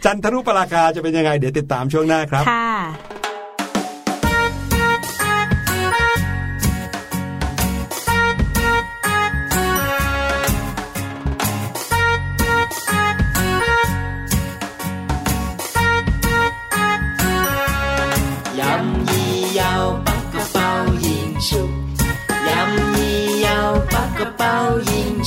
[0.06, 2.70] จันทรุปราคาจะเป็นยังไง เดี๋ยวติดตามช่วงหน้าครับค่ะ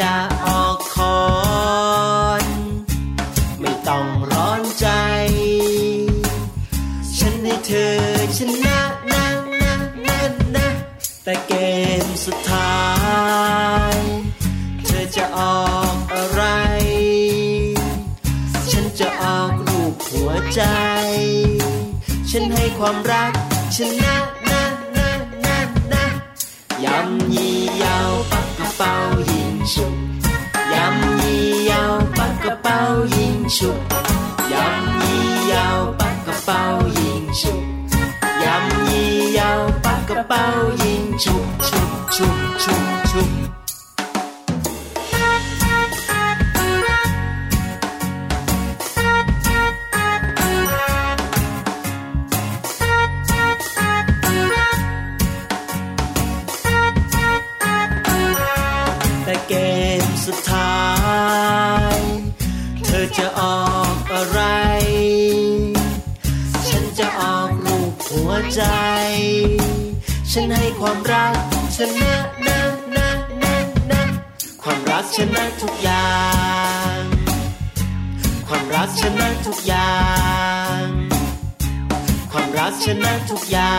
[0.00, 0.14] จะ
[0.46, 1.18] ออกคอ
[2.42, 2.44] น
[3.60, 4.88] ไม่ต้องร้อนใจ
[7.16, 7.96] ฉันให้เธอ
[8.36, 8.78] ชนะ
[9.12, 9.26] นะ
[9.62, 9.74] นะ
[10.06, 10.18] นะ
[10.54, 10.66] นะ
[11.24, 11.52] แต่เก
[12.04, 12.80] มสุดท้า
[13.92, 13.96] ย
[14.84, 16.42] เธอจะออกอะไร
[18.70, 20.62] ฉันจะออกรูปหัวใจ
[22.30, 23.32] ฉันให้ความรัก
[23.76, 24.35] ชนะนะนะ
[70.88, 71.36] ความรัก
[71.76, 72.12] ชนะ
[72.46, 72.58] นะ
[72.96, 73.08] นะ
[73.42, 73.54] นะ
[73.90, 74.02] นะ
[74.62, 76.10] ความรักชนะทุกอย่า
[76.98, 77.00] ง
[78.46, 79.94] ความรักชนะทุกอย่า
[80.80, 80.84] ง
[82.32, 83.78] ความรักชนะทุกอย่า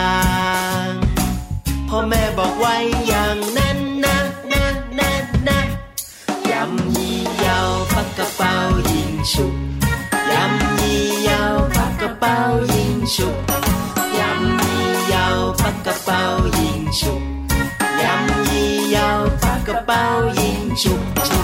[0.84, 0.86] ง
[1.88, 2.76] พ่อแม่บอกไว้
[3.08, 4.16] อย่างนั้นนะ
[4.52, 4.64] นะ
[4.98, 5.10] นะ
[5.48, 5.58] นะ
[6.50, 8.54] ยำยีเยาวปักกระเป๋า
[8.92, 9.54] ยิงฉุก
[10.32, 10.94] ยำยี
[11.24, 12.36] เยาวปักกระเป๋า
[12.74, 13.67] ยิงฉุก
[20.78, 21.37] show.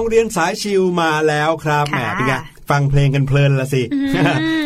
[0.00, 2.34] องเรียนสายชิลมาแล้วครับแหมค่ะเป็นไง
[2.70, 3.82] ฟังเพลงกันเพลินละสิ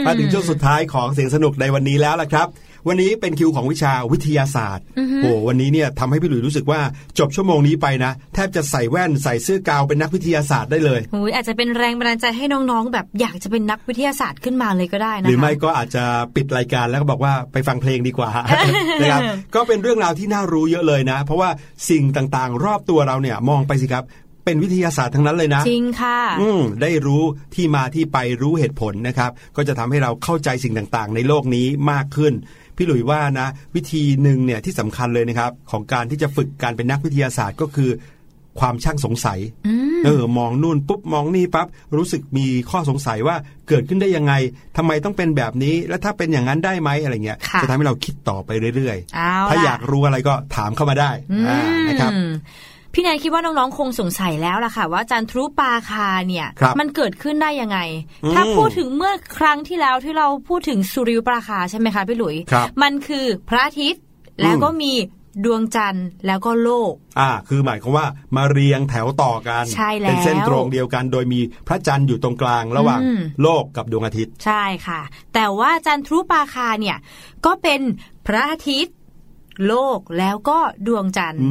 [0.07, 2.49] มาถึงช่วงสุดท้ายของเสียงสนุกในวันนี้แล้วล่ะครับ
[2.89, 4.85] วันนี้เป็นคิวของวิชาวิทยาศาสตร์
[5.23, 6.81] โอ้วันนี้เนี่ยทำให้พี่หลุยรู้สึกว่า
[7.19, 16.05] จบชั่วโมงนี้ไปนะ แทบจะใส่แว่นใส่เสื้อกาวเป็นนักวิทยาศาสตร์ได้เลยหูยอาจจะเป็นแรงบันดาลใจให้น้องๆ แบบอยากจะเป็นนักวิทยาศาสตร์ขึ้นมาเลยก็ได้นะคะหรือไม่ก็อาจจะ
[16.37, 18.31] ปิดรายการแล้วก็บอกว่าไปฟังเพลงดีกว่า
[19.01, 19.21] นะครับ
[19.55, 21.51] ก็เป็นเรื่องราวที่น่ารู้เยอะเลยนะ เพราะว่า
[21.91, 24.05] สิ่งต่างๆ รอบตัวเราเนี่ยมองไปสิครับ
[24.45, 27.23] เป็นวิทยาศาสตร์ทั้งนั้นเลยนะ จริงค่ะ อืมได้รู้
[27.55, 32.33] ที่มาที่ไปรู้เหตุผลนะครับ ก็จะทำให้เราเข้าใจสิ่งต่างๆ ในโลกนี้มากขึ้น
[32.77, 37.91] พี่หลุยว่านะ วิธีหนึ่งเนี่ยที่สำคัญเลยนะครับ ของการที่จะฝึกการเป็นนักวิทยาศาสตร์ก็คือ
[38.61, 39.41] ความช่างสงสัย
[40.05, 41.67] เออ มองนู่นปุ๊บมองนี่ปั๊บ
[41.97, 43.37] รู้สึกมีข้อสงสัยว่า
[43.69, 44.33] เกิดขึ้นได้ยังไง
[44.77, 52.31] ทำไมต้องเป็นแบบนี้ แล้วถ้าเป็นอย่างนั้นได้ไหมอะไรเงี้ยค่ะจะทำให้เราคิดต่อไปเรื่อยเอาๆถ้าล่ะอยากรู้อะไรก็ถามเข้ามาได้อือ่านะครับม
[52.95, 57.79] พี่แนนคิดว่าน้องๆคงสงสัยแล้วล่ะค่ะ ว่าจันทรุปาคาเนี่ยครับมันเกิดขึ้นได้ยังไง
[58.25, 64.03] อืมถ้าพูดถึงเมื่อครั้งที่แล้วที่เราพูดถึงสุริยุปราคาใช่ไหมคะพี่หลุยครับมันคือพระอาทิตย์
[64.43, 64.93] แล้วก็มี
[65.45, 75.01] ดวงจันทร์แล้วก็โลก อ่า คือหมายความว่ามาเรียงแถวต่อกันใช่แล้วเป็นเส้นตรงเดียวกัน โดยมีพระจันทร์อยู่ตรงกลางระหว่างอืมโลกกับดวงอาทิตย์ ใช่ค่ะ
[75.35, 76.97] แต่ว่าจันทรุปราคาเนี่ย
[77.47, 77.81] ก็เป็น
[78.27, 78.95] พระอาทิตย์
[79.67, 81.51] โลกแล้วก็ดวงจันทร์อื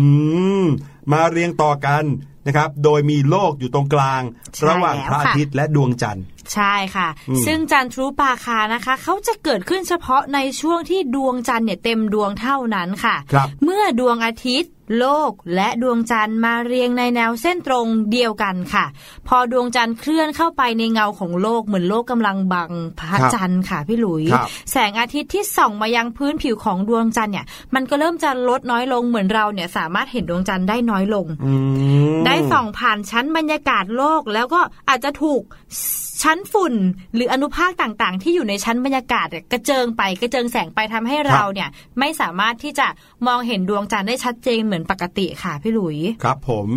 [0.64, 0.66] ม
[1.12, 2.04] มาเรียงต่อกัน
[2.48, 4.22] นะครับ โดยมีโลกอยู่ตรงกลาง
[4.56, 18.86] ใช่ระหว่างแล้วพระอาค่ะทิตย์และดวงจันทร์ใช่ค่ะอืมซึ่งจันทรุปราคานะคะเขาจะเกิดขึ้นเฉพาะในช่วงที่ดวงจันทร์เนี่ยเต็มดวงเท่านั้นค่ะครับเมื่อดวงอาทิตย์โลกและดวงจันทร์มาเรียงในแนวเส้นตรงเดียวกันค่ะ
[19.28, 31.54] พอดวงจันทร์เคลื่อนเข้าไปในเงาของโลกเหมือนโลกกำลังบังพระครับจันทร์ค่ะพี่หลุยครับแสงอาทิตย์ที่ส่องมายังพื้นผิวของดวงจันทร์เนี่ยมันก็เริ่มจะลดน้อยลงเหมือนเราเนี่ยสามารถเห็นดวงจันทร์ได้น้อยลงอื
[32.16, 35.42] มได้ส่องผ่านชั้นบรรยากาศโลกแล้วก็อาจจะถูก
[36.24, 36.76] ชั้นฝุ่น
[37.14, 41.70] หรืออนุภาคต่างๆ ที่อยู่ในชั้นบรรยากาศเนี่ยกระเจิงไปกระเจิงแสงไปทำให้เราเนี่ย
[42.00, 42.88] ไม่สามารถที่จะ
[43.28, 46.68] มองเห็นดวงจันทร์ได้ชัดเจนเหมือนปกติค่ะพี่หลุย ครับผม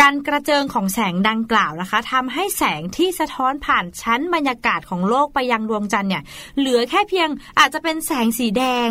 [0.00, 6.22] การกระเจิงของแสงดังกล่าวนะคะทำให้แสงที่สะท้อนผ่านชั้นบรรยากาศของโลกไปยังดวงจันทร์เนี่ย
[6.58, 8.88] เหลือแค่เพียงอาจจะเป็นแสงสีแดง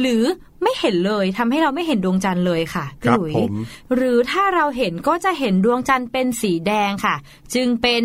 [0.00, 0.22] หรือ
[0.62, 3.54] ไม่เห็นเลยทำให้เราไม่เห็นดวงจันทร์เลยค่ะคพี่รับหลุยผม
[3.94, 7.16] หรือถ้าเราเห็นก็จะเห็นดวงจันทร์เป็นสีแดงค่ะ
[7.54, 8.02] จึงเป็น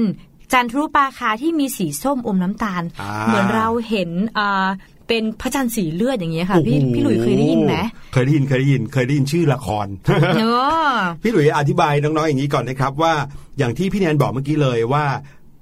[0.53, 4.67] จันทรุปราคาที่มีสีส้มอมน้ำตาลอ่าเหมือนเราเห็นอ่า
[5.07, 7.75] เป็นพระจันทร์สีเลือดอย่างเงี้ยค่ะ พี่โอ้โพี่หลุยเคยได้ยินไหม
[8.13, 9.87] เคยได้ยินเคยได้ยินเคยได้ยินชื่อละคร
[10.37, 13.13] เนอะพี่หลุยอธิบายน้องๆอย่างนี้ก่อนนะครับว่า
[13.57, 15.05] อย่างที่พี่แนนบอกเมื่อกี้เลยว่า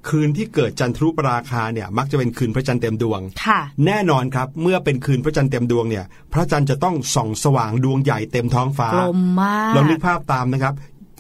[0.10, 10.74] คืนที่เกิดจันทรุปราคาเนี่ยมักจะเป็นคืนพระจันทร์เต็มดวงค่ะ แน่นอนครับเมื่อเป็นคืนพระจันทร์เต็มดวงเนี่ย พระจันทร์จะต้องส่องสว่างดวงใหญ่เต็มท้องฟ้ากลมมากลองนึกภาพตามนะครับ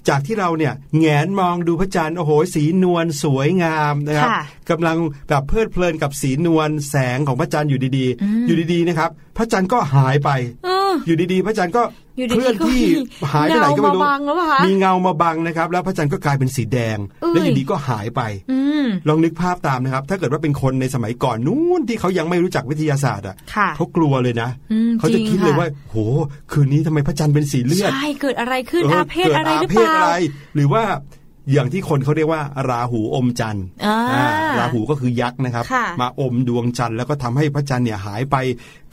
[0.10, 4.97] จากที่เราเนี่ยแงนมองดูพระจันทร์โอ้โห สีนวลสวยงามนะครับค่ะกำลัง
[5.30, 10.30] แบบเพลิดเพลินกับสีนวลแสงของพระจันทร์อยู่ดีๆ อยู่ดีๆนะครับพระจันทร์ก็หายไป
[10.66, 11.84] เอออยู่ดีๆ พระจันทร์ก็
[12.18, 18.22] อยู่เคดีๆลื่อนที่ก็มีหายไปไหนก็ไม่รู้เงามาบังแล้วปะคะมีเงามาบังนะครับ แล้วพระจันทร์ก็กลายเป็นสีแดงเอ้ยแล้วอยู่ดีก็หายไป
[18.52, 25.96] อืมลองนึกภาพตามนะครับ ถ้าเกิดว่าเป็นคนในสมัยก่อนนู้นที่เขายังไม่รู้จักวิทยาศาสตร์อะค่ะเขากลัวเลยนะอืมเขาจะคิดเลยจริงค่ะว่า โห
[26.52, 30.12] คืนนี้ทำไมพระจันทร์เป็นสีเลือดใช่เกิดอะไรขึ้นเอาเพศอะไรหรือเปกิดล่าอะไร
[30.56, 30.84] หรือว่า
[31.52, 34.28] อย่างที่คนเขาเรียกว่า ราหูอมจันทร์อ่าอ่า
[34.60, 38.36] ราหูก็คือยักษ์นะครับค่ะมาอมดวงจันทร์แล้วก็ทำให้พระจันทร์เนี่ยหายไป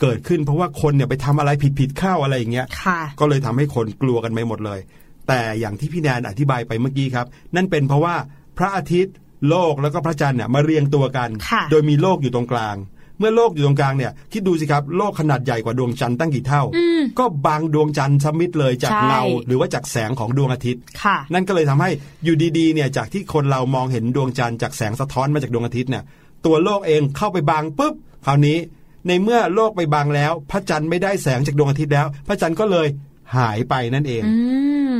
[0.00, 4.80] เกิดขึ้น เพราะว่าคนเนี่ยไปทำอะไรผิดผิดๆเข้าอะไรอย่างเงี้ยค่ะก็เลยทำให้คนกลัวกันไปหมดเลย
[5.28, 7.26] แต่อย่างที่พี่แนนอธิบายไปเมื่อกี้ครับ
[7.56, 8.14] นั่นเป็นเพราะว่า
[8.58, 9.14] พระอาทิตย์
[9.48, 12.76] โลกแล้วก็พระจันทร์เนี่ยมาเรียงตัวกันค่ะโดยมีโลกอยู่ตรงกลาง
[13.20, 21.90] เมื่อโลกอยู่ตรงกลางเนี่ยคิดดูสิครับโลกขนาดใหญ่กว่าดวงจันทร์ตั้งกี่เท่าอืมก็บังดวงจันทร์สมิดเลยจากใช่เงาหรือว่าจากแสงของดวงอาทิตย์ค่ะนั่นก็เลยทำให้
[22.24, 26.04] อยู่ดีๆเนี่ยจากที่คนเรามองเห็นดวงจันทร์จากแสงสะท้อนมาจากดวงอาทิตย์เนี่ย
[26.46, 27.94] ตัวโลกเองเข้าไปบังปุ๊บ
[28.26, 28.58] คราวนี้
[29.06, 32.88] ในเมื่อโลกไปบังแล้ว พระจันทร์ไม่ได้แสงจากดวงอาทิตย์แล้ว พระจันทร์ก็เลย
[33.36, 34.34] หายไปนั่นเองอื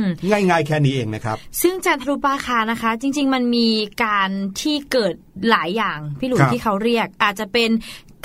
[0.01, 3.69] มง่ายๆแค่นี้เองนะครับ ซึ่งจันทรุปราคานะคะ จริง ๆ มันมี
[4.03, 4.29] การ
[4.61, 5.13] ที่เกิด
[5.49, 7.69] หลายอย่างพี่หลุยครับที่เขาเรียก อาจจะเป็น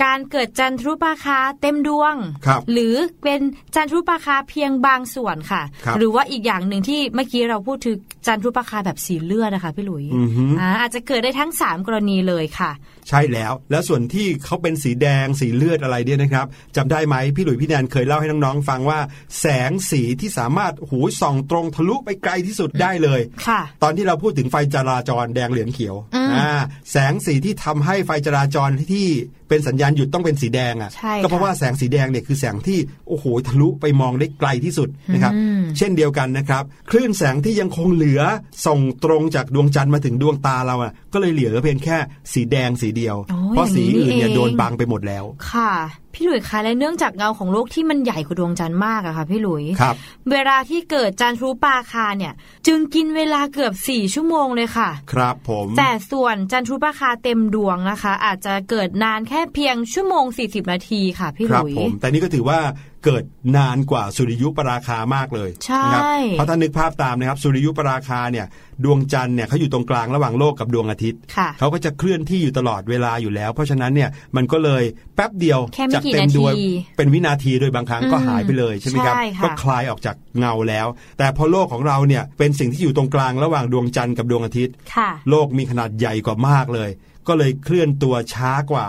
[0.03, 2.15] การเกิดจันทรุปราคาเต็มดวง
[2.47, 3.41] ครับหรือเป็น
[3.75, 12.71] จันทรุปราคาเพียงบางส่วนค่ะครับหรือว่าอีกอย่างหนึ่งที่เมื่อกี้เราพูดถึงจันทรุปราคาแบบสีเลือดนะคะพี่หลุยอือฮึอ่าอาจจะเกิดได้ทั้งสามกรณีเลยค่ะ
[13.09, 16.47] ใช่แล้ว แล้วส่วนที่เขาเป็นสีแดงสีเลือดอะไรเนี่ยนะครับ
[16.77, 19.01] จำได้ไหมพี่หลุยพี่แนนเคยเล่าให้น้องๆฟังว่า
[19.41, 26.51] แสงสีที่สามารถหูส่องตรงทะลุไปไกลที่สุดได้เลยค่ะ ตอนที่เราพูดถึงไฟจราจรแดงเหลืองเขียวอืมอ่า
[26.93, 29.09] แสงสีที่ทำให้ไฟจราจรที่
[29.49, 32.79] เป็นสัญญาณหยุดต้องเป็นสีแดงอะใช่ก็เพราะค่ะว่าแสงสีแดงเนี่ยคือแสงที่
[33.09, 38.23] โอ้โหทะลุไปมองได้ไกลที่สุดนะครับอืมเช่นเดียวกันนะครับคลื่นแสงที่ยังคงเหลือ
[38.67, 41.97] ส่งตรงจากดวงจันทร์มาถึงดวงตาเราอะก็เลยเหลือเพียงแค่
[42.33, 45.73] สีแดงสีเดียวโอ้เพราะสีอื่นเนี่ยอย่างนี้นี่เองโดนบังไปหมดแล้ว ค่ะ
[46.15, 49.95] พี่หลุยคะและเนื่องจากเงาของโลกที่มันใหญ่กว่าดวงจันทร์มากอะค่ะพี่หลุยครับ
[50.31, 52.33] เวลาที่เกิดจันทรุปราคาเนี่ย
[52.67, 62.59] จึงกินเวลาเกือบสี่ชั่วโมงเลยค่ะ ครับผม แต่ส่วนจันทรุปราคาเต็มดวงนะคะ อาจจะเกิดนานแค่เพียงชั่วโมง 40 นาทีค่ะพี่คหรับลุยผมแต่นี่ก็ถือว่า
[63.07, 63.25] เกิด
[63.57, 68.47] นานกว่าสุริยุปราคามากเลยใช่นะครับเพราะถ้านึกภาพตามนะครับสุริยุปราคาเนี่ย
[68.85, 74.83] ดวงจันทร์เนี่ยเขาอยู่ตรงกลางระหว่างโลกกับดวงอาทิตย์ค่ะเขาก็จะเคลื่อนที่อยู่ตลอดเวลาอยู่แล้ว เพราะฉะนั้นเนี่ยมันก็เลย
[75.15, 80.87] แป๊บเดียวแค่ไม่จากกี่เต็มดวงนาทีเป็นวินาทีโดยบางครั้งก็อืมหายไปเลยใช่ไหมครับใช่ค่ะก็คลายออกจากเงาแล้ว
[81.19, 86.91] แต่พอโลกของเราเนี่ยเป็นสิ่งที่อยู่ตรงกลางระหว่างดวงจันทร์กับดวงอาทิตย์ค่ะโลกมีขนาดใหญ่กว่ามากเลย
[87.29, 88.87] ก็เลยเคลื่อนตัวช้ากว่า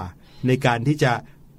[0.48, 1.12] ในการที่จะ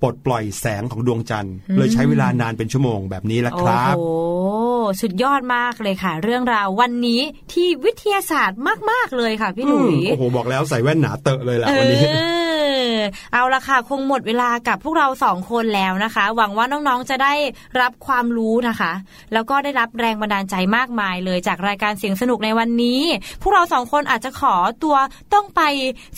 [0.02, 7.20] ปลดปล่อยแสงของดวงจันทร์อืมเลยใช้เวลานานเป็นชั่วโมงแบบนี้ละครับ โอ้โห สุดยอดมากเลยค่ะ เรื่องราววันนี้
[7.52, 12.98] ที่วิทยาศาสตร์มาก ๆ เลยค่ะพี่หลุยอืมโอ้โห บอกแล้วใส่แว่นหนาเตอะเลยล่ะเอวันนี้อ
[13.32, 17.34] เอาละค่ะ คงหมดเวลากับพวกเราสองคนแล้วนะคะ หวังว่าน้องๆจะได้
[17.80, 18.92] รับความรู้นะคะ
[19.32, 23.00] แล้วก็ได้รับแรงบันดาลใจมากมายเลยจากรายการเสียงสนุกในวันนี้
[23.42, 24.96] พวกเราสองคนอาจจะขอตัว
[25.34, 25.62] ต้องไป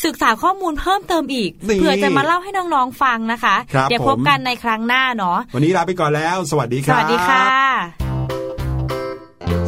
[0.04, 7.44] ศึกษาข้อมูลเพิ่มเติมอีกนี่เพื่อจะมาเล่าให้น้องๆฟังนะคะครับเดี๋ยวพบกันในครั้งหน้าเนาะวันนี้ลาไปก่อนแล้ว สวัสดีครับสวัสดีค่ะ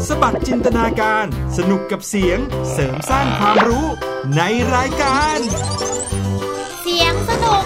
[0.09, 1.27] สบัดจินตนาการ
[1.57, 2.39] สนุกกับเสียง
[2.73, 3.87] เสริมสร้างความรู้
[4.37, 4.43] ใน
[4.75, 5.39] รายการ
[6.83, 7.65] เสียงสนุก